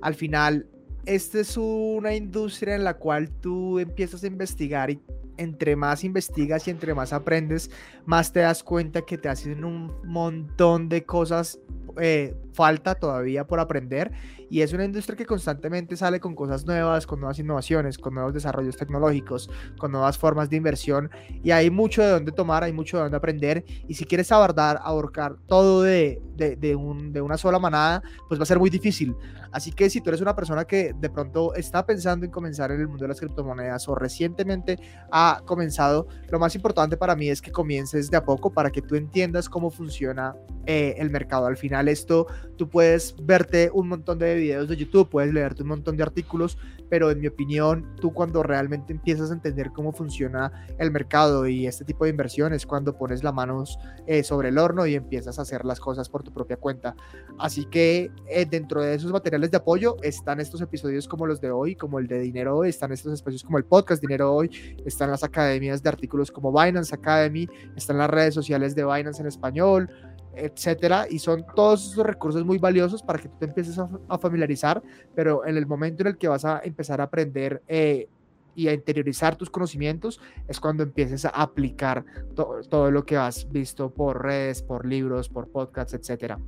al 0.00 0.14
final 0.14 0.66
esta 1.06 1.40
es 1.40 1.56
una 1.56 2.14
industria 2.14 2.74
en 2.74 2.84
la 2.84 2.94
cual 2.94 3.30
tú 3.30 3.78
empiezas 3.78 4.22
a 4.24 4.26
investigar 4.26 4.90
y 4.90 5.00
entre 5.38 5.76
más 5.76 6.04
investigas 6.04 6.66
y 6.66 6.70
entre 6.70 6.94
más 6.94 7.12
aprendes, 7.12 7.70
más 8.04 8.32
te 8.32 8.40
das 8.40 8.62
cuenta 8.62 9.02
que 9.02 9.16
te 9.16 9.28
hacen 9.28 9.64
un 9.64 9.92
montón 10.04 10.88
de 10.88 11.04
cosas 11.04 11.58
eh, 12.00 12.36
falta 12.52 12.94
todavía 12.96 13.46
por 13.46 13.60
aprender 13.60 14.12
y 14.50 14.62
es 14.62 14.72
una 14.72 14.84
industria 14.84 15.16
que 15.16 15.26
constantemente 15.26 15.96
sale 15.96 16.20
con 16.20 16.34
cosas 16.34 16.66
nuevas, 16.66 17.06
con 17.06 17.20
nuevas 17.20 17.38
innovaciones, 17.38 17.98
con 17.98 18.14
nuevos 18.14 18.34
desarrollos 18.34 18.76
tecnológicos, 18.76 19.50
con 19.78 19.92
nuevas 19.92 20.18
formas 20.18 20.50
de 20.50 20.56
inversión 20.56 21.10
y 21.42 21.50
hay 21.50 21.70
mucho 21.70 22.02
de 22.02 22.10
dónde 22.10 22.32
tomar, 22.32 22.64
hay 22.64 22.72
mucho 22.72 22.96
de 22.96 23.04
dónde 23.04 23.16
aprender 23.16 23.64
y 23.86 23.94
si 23.94 24.04
quieres 24.04 24.30
abordar, 24.32 24.80
ahorcar 24.82 25.36
todo 25.46 25.82
de, 25.82 26.20
de, 26.36 26.76
un, 26.76 27.12
de 27.12 27.20
una 27.20 27.36
sola 27.36 27.58
manada, 27.58 28.02
pues 28.28 28.38
va 28.38 28.44
a 28.44 28.46
ser 28.46 28.58
muy 28.58 28.70
difícil. 28.70 29.14
Así 29.50 29.72
que 29.72 29.88
si 29.88 30.00
tú 30.00 30.10
eres 30.10 30.20
una 30.20 30.36
persona 30.36 30.64
que 30.64 30.92
de 30.98 31.10
pronto 31.10 31.54
está 31.54 31.84
pensando 31.86 32.26
en 32.26 32.30
comenzar 32.30 32.70
en 32.70 32.80
el 32.80 32.88
mundo 32.88 33.04
de 33.04 33.08
las 33.08 33.20
criptomonedas 33.20 33.88
o 33.88 33.94
recientemente 33.94 34.78
ha 35.10 35.42
comenzado, 35.44 36.06
lo 36.28 36.38
más 36.38 36.54
importante 36.54 36.96
para 36.96 37.16
mí 37.16 37.28
es 37.28 37.40
que 37.40 37.50
comiences 37.50 38.10
de 38.10 38.16
a 38.16 38.24
poco 38.24 38.52
para 38.52 38.70
que 38.70 38.82
tú 38.82 38.94
entiendas 38.94 39.48
cómo 39.48 39.70
funciona 39.70 40.34
eh, 40.66 40.96
el 40.98 41.10
mercado. 41.10 41.46
Al 41.46 41.56
final 41.56 41.88
esto, 41.88 42.26
tú 42.56 42.68
puedes 42.68 43.14
verte 43.22 43.70
un 43.72 43.88
montón 43.88 44.18
de 44.18 44.37
videos 44.38 44.68
de 44.68 44.76
YouTube, 44.76 45.08
puedes 45.08 45.32
leerte 45.32 45.62
un 45.62 45.68
montón 45.68 45.96
de 45.96 46.02
artículos, 46.02 46.58
pero 46.88 47.10
en 47.10 47.20
mi 47.20 47.26
opinión, 47.26 47.94
tú 48.00 48.12
cuando 48.12 48.42
realmente 48.42 48.92
empiezas 48.92 49.30
a 49.30 49.34
entender 49.34 49.70
cómo 49.72 49.92
funciona 49.92 50.52
el 50.78 50.90
mercado 50.90 51.46
y 51.46 51.66
este 51.66 51.84
tipo 51.84 52.04
de 52.04 52.10
inversiones, 52.10 52.66
cuando 52.66 52.96
pones 52.96 53.22
las 53.22 53.34
manos 53.34 53.78
eh, 54.06 54.22
sobre 54.22 54.48
el 54.48 54.58
horno 54.58 54.86
y 54.86 54.94
empiezas 54.94 55.38
a 55.38 55.42
hacer 55.42 55.64
las 55.64 55.80
cosas 55.80 56.08
por 56.08 56.22
tu 56.22 56.32
propia 56.32 56.56
cuenta. 56.56 56.94
Así 57.38 57.66
que 57.66 58.10
eh, 58.28 58.46
dentro 58.46 58.82
de 58.82 58.94
esos 58.94 59.12
materiales 59.12 59.50
de 59.50 59.58
apoyo 59.58 59.96
están 60.02 60.40
estos 60.40 60.60
episodios 60.60 61.06
como 61.06 61.26
los 61.26 61.40
de 61.40 61.50
hoy, 61.50 61.74
como 61.74 61.98
el 61.98 62.06
de 62.06 62.18
Dinero 62.20 62.56
Hoy, 62.56 62.70
están 62.70 62.92
estos 62.92 63.12
espacios 63.12 63.42
como 63.42 63.58
el 63.58 63.64
podcast 63.64 64.00
Dinero 64.00 64.34
Hoy, 64.34 64.50
están 64.84 65.10
las 65.10 65.22
academias 65.22 65.82
de 65.82 65.88
artículos 65.88 66.30
como 66.30 66.52
Binance 66.52 66.94
Academy, 66.94 67.48
están 67.76 67.98
las 67.98 68.10
redes 68.10 68.34
sociales 68.34 68.74
de 68.74 68.84
Binance 68.84 69.20
en 69.20 69.28
español, 69.28 69.90
etcétera, 70.34 71.06
y 71.08 71.18
son 71.18 71.44
todos 71.54 71.92
esos 71.92 72.06
recursos 72.06 72.44
muy 72.44 72.58
valiosos 72.58 73.02
para 73.02 73.18
que 73.18 73.28
tú 73.28 73.36
te 73.38 73.46
empieces 73.46 73.78
a, 73.78 74.18
familiarizar, 74.18 74.82
pero 75.14 75.46
en 75.46 75.56
el 75.56 75.66
momento 75.66 76.02
en 76.02 76.08
el 76.08 76.18
que 76.18 76.28
vas 76.28 76.44
a 76.44 76.60
empezar 76.64 77.00
a 77.00 77.04
aprender 77.04 77.62
eh, 77.68 78.08
y 78.54 78.68
a 78.68 78.72
interiorizar 78.72 79.36
tus 79.36 79.50
conocimientos 79.50 80.20
es 80.48 80.58
cuando 80.58 80.82
empieces 80.82 81.24
a 81.24 81.28
aplicar 81.28 82.04
todo 82.34 82.90
lo 82.90 83.04
que 83.04 83.16
has 83.16 83.50
visto 83.50 83.90
por 83.90 84.22
redes, 84.22 84.62
por 84.62 84.84
libros, 84.84 85.28
por 85.28 85.48
podcasts, 85.48 85.94
etcétera. 85.94 86.38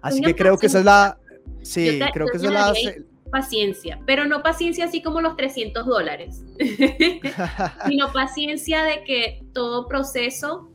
Así 0.00 0.22
que 0.22 0.34
creo 0.34 0.56
que 0.56 0.66
esa 0.66 0.78
es 0.78 0.84
la... 0.84 1.18
Sí, 1.62 2.00
creo 2.12 2.26
que 2.28 2.38
esa 2.38 2.46
es 2.46 2.52
la... 2.52 2.72
Paciencia, 3.30 4.00
pero 4.06 4.24
no 4.24 4.42
paciencia 4.42 4.86
así 4.86 5.02
como 5.02 5.20
los 5.20 5.36
300 5.36 5.84
dólares, 5.84 6.46
sino 7.86 8.10
paciencia 8.10 8.82
de 8.84 9.04
que 9.04 9.44
todo 9.52 9.86
proceso 9.86 10.70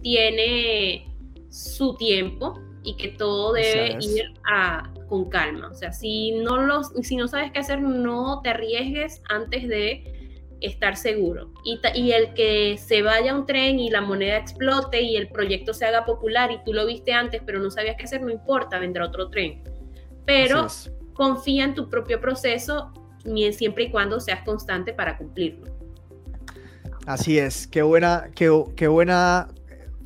tiene 0.00 1.07
su 1.50 1.94
tiempo 1.96 2.60
y 2.82 2.96
que 2.96 3.08
todo 3.08 3.52
debe 3.52 3.98
ir 4.00 4.34
a, 4.44 4.90
con 5.08 5.28
calma. 5.28 5.68
O 5.70 5.74
sea, 5.74 5.92
si 5.92 6.32
no, 6.32 6.58
los, 6.58 6.88
si 7.02 7.16
no 7.16 7.28
sabes 7.28 7.52
qué 7.52 7.58
hacer, 7.58 7.80
no 7.80 8.40
te 8.42 8.50
arriesgues 8.50 9.22
antes 9.28 9.68
de 9.68 10.14
estar 10.60 10.96
seguro. 10.96 11.52
Y, 11.64 11.80
y, 11.94 12.12
el 12.12 12.34
que 12.34 12.76
se 12.78 13.02
vaya 13.02 13.34
un 13.34 13.46
tren 13.46 13.78
y 13.78 13.90
la 13.90 14.00
moneda 14.00 14.36
explote 14.36 15.02
y 15.02 15.16
el 15.16 15.28
proyecto 15.28 15.72
se 15.72 15.86
haga 15.86 16.04
popular 16.04 16.50
y 16.50 16.62
tú 16.64 16.72
lo 16.72 16.84
viste 16.84 17.12
antes 17.12 17.42
pero 17.46 17.60
no 17.60 17.70
sabías 17.70 17.96
qué 17.96 18.04
hacer, 18.04 18.22
no 18.22 18.30
importa, 18.30 18.78
vendrá 18.78 19.06
otro 19.06 19.28
tren. 19.28 19.62
Pero 20.24 20.66
confía 21.14 21.64
en 21.64 21.74
tu 21.74 21.88
propio 21.88 22.20
proceso 22.20 22.92
siempre 23.52 23.84
y 23.84 23.90
cuando 23.90 24.20
seas 24.20 24.42
constante 24.44 24.92
para 24.92 25.16
cumplirlo. 25.16 25.66
Así 27.06 27.38
es, 27.38 27.66
qué 27.66 27.82
buena, 27.82 28.30
qué, 28.34 28.50
qué 28.76 28.86
buena 28.88 29.48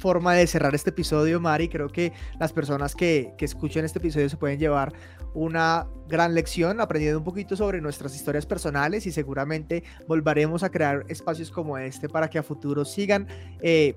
forma 0.02 0.34
de 0.34 0.46
cerrar 0.48 0.74
este 0.74 0.90
episodio, 0.90 1.40
Mari. 1.40 1.68
Creo 1.68 1.88
que 1.88 2.12
las 2.40 2.52
personas 2.52 2.96
que, 2.96 3.32
que 3.38 3.44
escuchen 3.44 3.84
este 3.84 4.00
episodio 4.00 4.28
se 4.28 4.36
pueden 4.36 4.58
llevar 4.58 4.92
una 5.32 5.86
gran 6.08 6.34
lección, 6.34 6.80
aprendiendo 6.80 7.18
un 7.18 7.24
poquito 7.24 7.56
sobre 7.56 7.80
nuestras 7.80 8.14
historias 8.14 8.44
personales 8.44 9.06
y 9.06 9.12
seguramente 9.12 9.84
volveremos 10.08 10.64
a 10.64 10.70
crear 10.70 11.04
espacios 11.08 11.50
como 11.50 11.78
este 11.78 12.08
para 12.08 12.28
que 12.28 12.38
a 12.38 12.42
futuro 12.42 12.84
sigan 12.84 13.28
eh, 13.62 13.94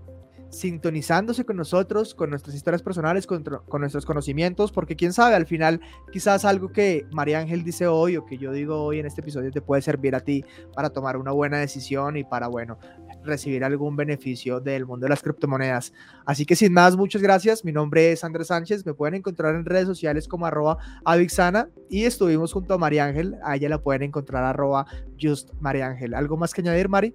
sintonizándose 0.50 1.46
con 1.46 1.58
nosotros, 1.58 2.15
con 2.15 2.30
nuestras 2.30 2.56
historias 2.56 2.82
personales, 2.82 3.28
con, 3.28 3.44
nuestros 3.80 4.06
conocimientos, 4.06 4.72
porque 4.72 4.96
quién 4.96 5.12
sabe, 5.12 5.36
al 5.36 5.46
final 5.46 5.82
quizás 6.12 6.46
algo 6.46 6.72
que 6.72 7.06
María 7.12 7.39
Ángel 7.39 7.63
dice 7.63 7.88
hoy 7.88 8.15
o 8.15 8.26
que 8.26 8.38
yo 8.38 8.52
digo 8.52 8.82
hoy 8.82 9.00
en 9.00 9.06
este 9.06 9.22
episodio 9.22 9.52
te 9.52 9.62
puede 9.62 9.82
servir 9.82 10.15
a 10.15 10.22
ti 10.22 10.46
para 10.74 10.89
tomar 10.89 11.18
una 11.18 11.32
buena 11.32 11.58
decisión 11.58 12.15
y 12.15 12.24
para, 12.24 12.48
bueno, 12.48 12.78
recibir 13.26 13.64
algún 13.64 13.96
beneficio 13.96 14.60
del 14.60 14.86
mundo 14.86 15.06
de 15.06 15.10
las 15.10 15.22
criptomonedas. 15.22 15.94
Así 16.26 16.46
que 16.46 16.56
sin 16.56 16.74
más, 16.74 16.96
muchas 16.96 17.22
gracias. 17.22 17.66
Mi 17.66 17.72
nombre 17.72 18.12
es 18.12 18.24
Andrés 18.24 18.48
Sánchez. 18.48 18.86
Me 18.86 18.94
pueden 18.94 19.16
encontrar 19.16 19.56
en 19.56 19.66
redes 19.66 19.88
sociales 19.88 20.28
como 20.28 20.46
arroba 20.46 20.78
Avixana 21.04 21.70
y 21.90 22.06
estuvimos 22.06 22.54
junto 22.54 22.74
a 22.74 22.78
María 22.78 23.06
Ángel. 23.06 23.36
A 23.44 23.56
ella 23.56 23.70
la 23.70 23.82
pueden 23.82 24.04
encontrar 24.04 24.44
arroba 24.44 24.86
Just 25.22 25.52
Ángel. 25.64 26.14
¿Algo 26.14 26.38
más 26.38 26.54
que 26.54 26.62
añadir, 26.62 26.90
Mari? 26.90 27.14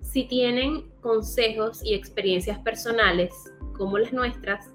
Si 0.00 0.24
tienen 0.24 0.84
consejos 1.00 1.80
y 1.84 1.94
experiencias 1.94 2.58
personales 2.60 3.32
como 3.76 3.98
las 3.98 4.12
nuestras, 4.12 4.70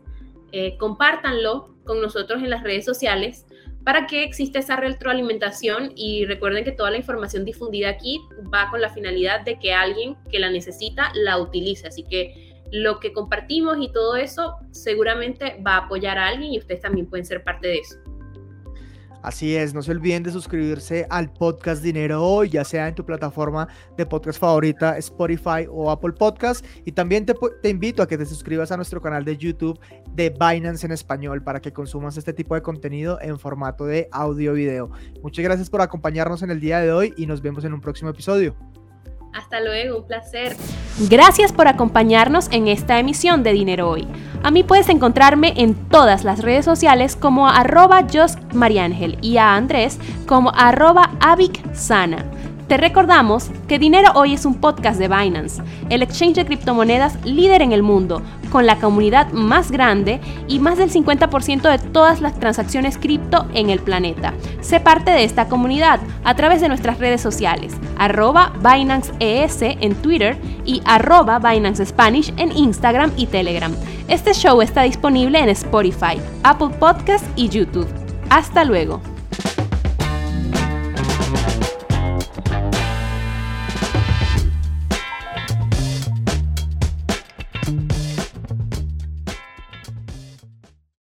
eh, 0.51 0.77
compártanlo 0.77 1.75
con 1.85 2.01
nosotros 2.01 2.41
en 2.43 2.49
las 2.49 2.63
redes 2.63 2.85
sociales 2.85 3.45
para 3.89 4.05
que 4.05 4.23
exista 4.23 4.59
esa 4.59 4.75
retroalimentación 4.75 5.93
y 5.95 6.23
recuerden 6.25 6.63
que 6.63 6.71
toda 6.71 6.91
la 6.91 6.97
información 6.97 7.43
difundida 7.43 7.89
aquí 7.89 8.21
va 8.53 8.69
con 8.69 8.81
la 8.81 8.89
finalidad 8.91 9.41
de 9.41 9.57
que 9.57 9.73
alguien 9.73 10.15
que 10.31 10.37
la 10.37 10.51
necesita 10.51 11.11
la 11.15 11.39
utilice. 11.39 11.87
Así 11.87 12.03
que 12.03 12.53
lo 12.71 12.99
que 12.99 13.13
compartimos 13.13 13.79
y 13.81 13.91
todo 13.91 14.15
eso 14.15 14.57
seguramente 14.69 15.59
va 15.65 15.73
a 15.73 15.77
apoyar 15.85 16.19
a 16.19 16.27
alguien 16.27 16.53
y 16.53 16.59
ustedes 16.59 16.81
también 16.81 17.07
pueden 17.09 17.25
ser 17.25 17.43
parte 17.43 17.67
de 17.67 17.79
eso. 17.79 17.95
Así 19.21 19.55
es, 19.55 19.73
no 19.73 19.81
se 19.81 19.91
olviden 19.91 20.23
de 20.23 20.31
suscribirse 20.31 21.05
al 21.09 21.31
podcast 21.31 21.83
Dinero 21.83 22.23
Hoy, 22.23 22.49
ya 22.49 22.63
sea 22.63 22.87
en 22.87 22.95
tu 22.95 23.05
plataforma 23.05 23.67
de 23.97 24.05
podcast 24.05 24.39
favorita, 24.39 24.97
Spotify 24.97 25.67
o 25.69 25.91
Apple 25.91 26.13
Podcast. 26.13 26.65
Y 26.85 26.93
también 26.93 27.25
te, 27.25 27.33
te, 27.61 27.69
invito 27.69 28.01
a 28.01 28.07
que 28.07 28.17
te 28.17 28.25
suscribas 28.25 28.71
a 28.71 28.77
nuestro 28.77 29.01
canal 29.01 29.25
de 29.25 29.35
YouTube 29.35 29.79
de 30.13 30.29
Binance 30.29 30.85
en 30.85 30.93
español 30.93 31.43
para 31.43 31.59
que 31.61 31.73
consumas 31.73 32.17
este 32.17 32.33
tipo 32.33 32.55
de 32.55 32.61
contenido 32.61 33.19
en 33.21 33.37
formato 33.37 33.85
de 33.85 34.07
audio-video. 34.11 34.89
Muchas 35.21 35.43
gracias 35.43 35.69
por 35.69 35.81
acompañarnos 35.81 36.41
en 36.41 36.51
el 36.51 36.59
día 36.59 36.79
de 36.79 36.91
hoy 36.91 37.13
y 37.17 37.25
nos 37.25 37.41
vemos 37.41 37.65
en 37.65 37.73
un 37.73 37.81
próximo 37.81 38.09
episodio. 38.11 38.55
Hasta 39.33 39.59
luego, 39.59 39.97
un 39.99 40.07
placer. 40.07 40.55
Gracias 41.09 41.53
por 41.53 41.67
acompañarnos 41.67 42.49
en 42.51 42.67
esta 42.67 42.99
emisión 42.99 43.43
de 43.43 43.53
Dinero 43.53 43.89
Hoy. 43.89 44.07
A 44.43 44.51
mí 44.51 44.63
puedes 44.63 44.89
encontrarme 44.89 45.53
en 45.57 45.75
todas 45.75 46.23
las 46.23 46.41
redes 46.41 46.65
sociales 46.65 47.15
como 47.15 47.47
arroba 47.47 48.05
Mariangel 48.53 49.17
y 49.21 49.37
a 49.37 49.55
Andrés 49.55 49.99
como 50.25 50.51
arroba 50.55 51.11
Sana. 51.73 52.25
Te 52.69 52.77
recordamos 52.77 53.49
que 53.67 53.79
Dinero 53.79 54.11
Hoy 54.13 54.35
es 54.35 54.45
un 54.45 54.53
podcast 54.53 54.99
de 54.99 55.07
Binance, 55.07 55.63
el 55.89 56.03
exchange 56.03 56.35
de 56.35 56.45
criptomonedas 56.45 57.17
líder 57.25 57.63
en 57.63 57.71
el 57.71 57.81
mundo, 57.81 58.21
con 58.51 58.67
la 58.67 58.75
comunidad 58.75 59.31
más 59.31 59.71
grande 59.71 60.21
y 60.47 60.59
más 60.59 60.77
del 60.77 60.91
50% 60.91 61.61
de 61.61 61.79
todas 61.79 62.21
las 62.21 62.39
transacciones 62.39 62.99
cripto 62.99 63.47
en 63.55 63.71
el 63.71 63.79
planeta. 63.79 64.35
Sé 64.61 64.79
parte 64.79 65.09
de 65.09 65.23
esta 65.23 65.47
comunidad 65.47 65.99
a 66.23 66.35
través 66.35 66.61
de 66.61 66.67
nuestras 66.67 66.99
redes 66.99 67.21
sociales, 67.21 67.73
arroba 67.97 68.53
Binance 68.59 69.13
ES 69.19 69.63
en 69.63 69.95
Twitter 69.95 70.37
y 70.63 70.83
arroba 70.85 71.39
Binance 71.39 71.87
Spanish 71.87 72.31
en 72.37 72.55
Instagram 72.55 73.11
y 73.17 73.25
Telegram. 73.25 73.75
Este 74.07 74.35
show 74.35 74.61
está 74.61 74.83
disponible 74.83 75.39
en 75.39 75.49
Spotify, 75.49 76.21
Apple 76.43 76.69
Podcast 76.79 77.25
y 77.35 77.49
YouTube. 77.49 77.87
Hasta 78.29 78.63
luego. 78.63 79.01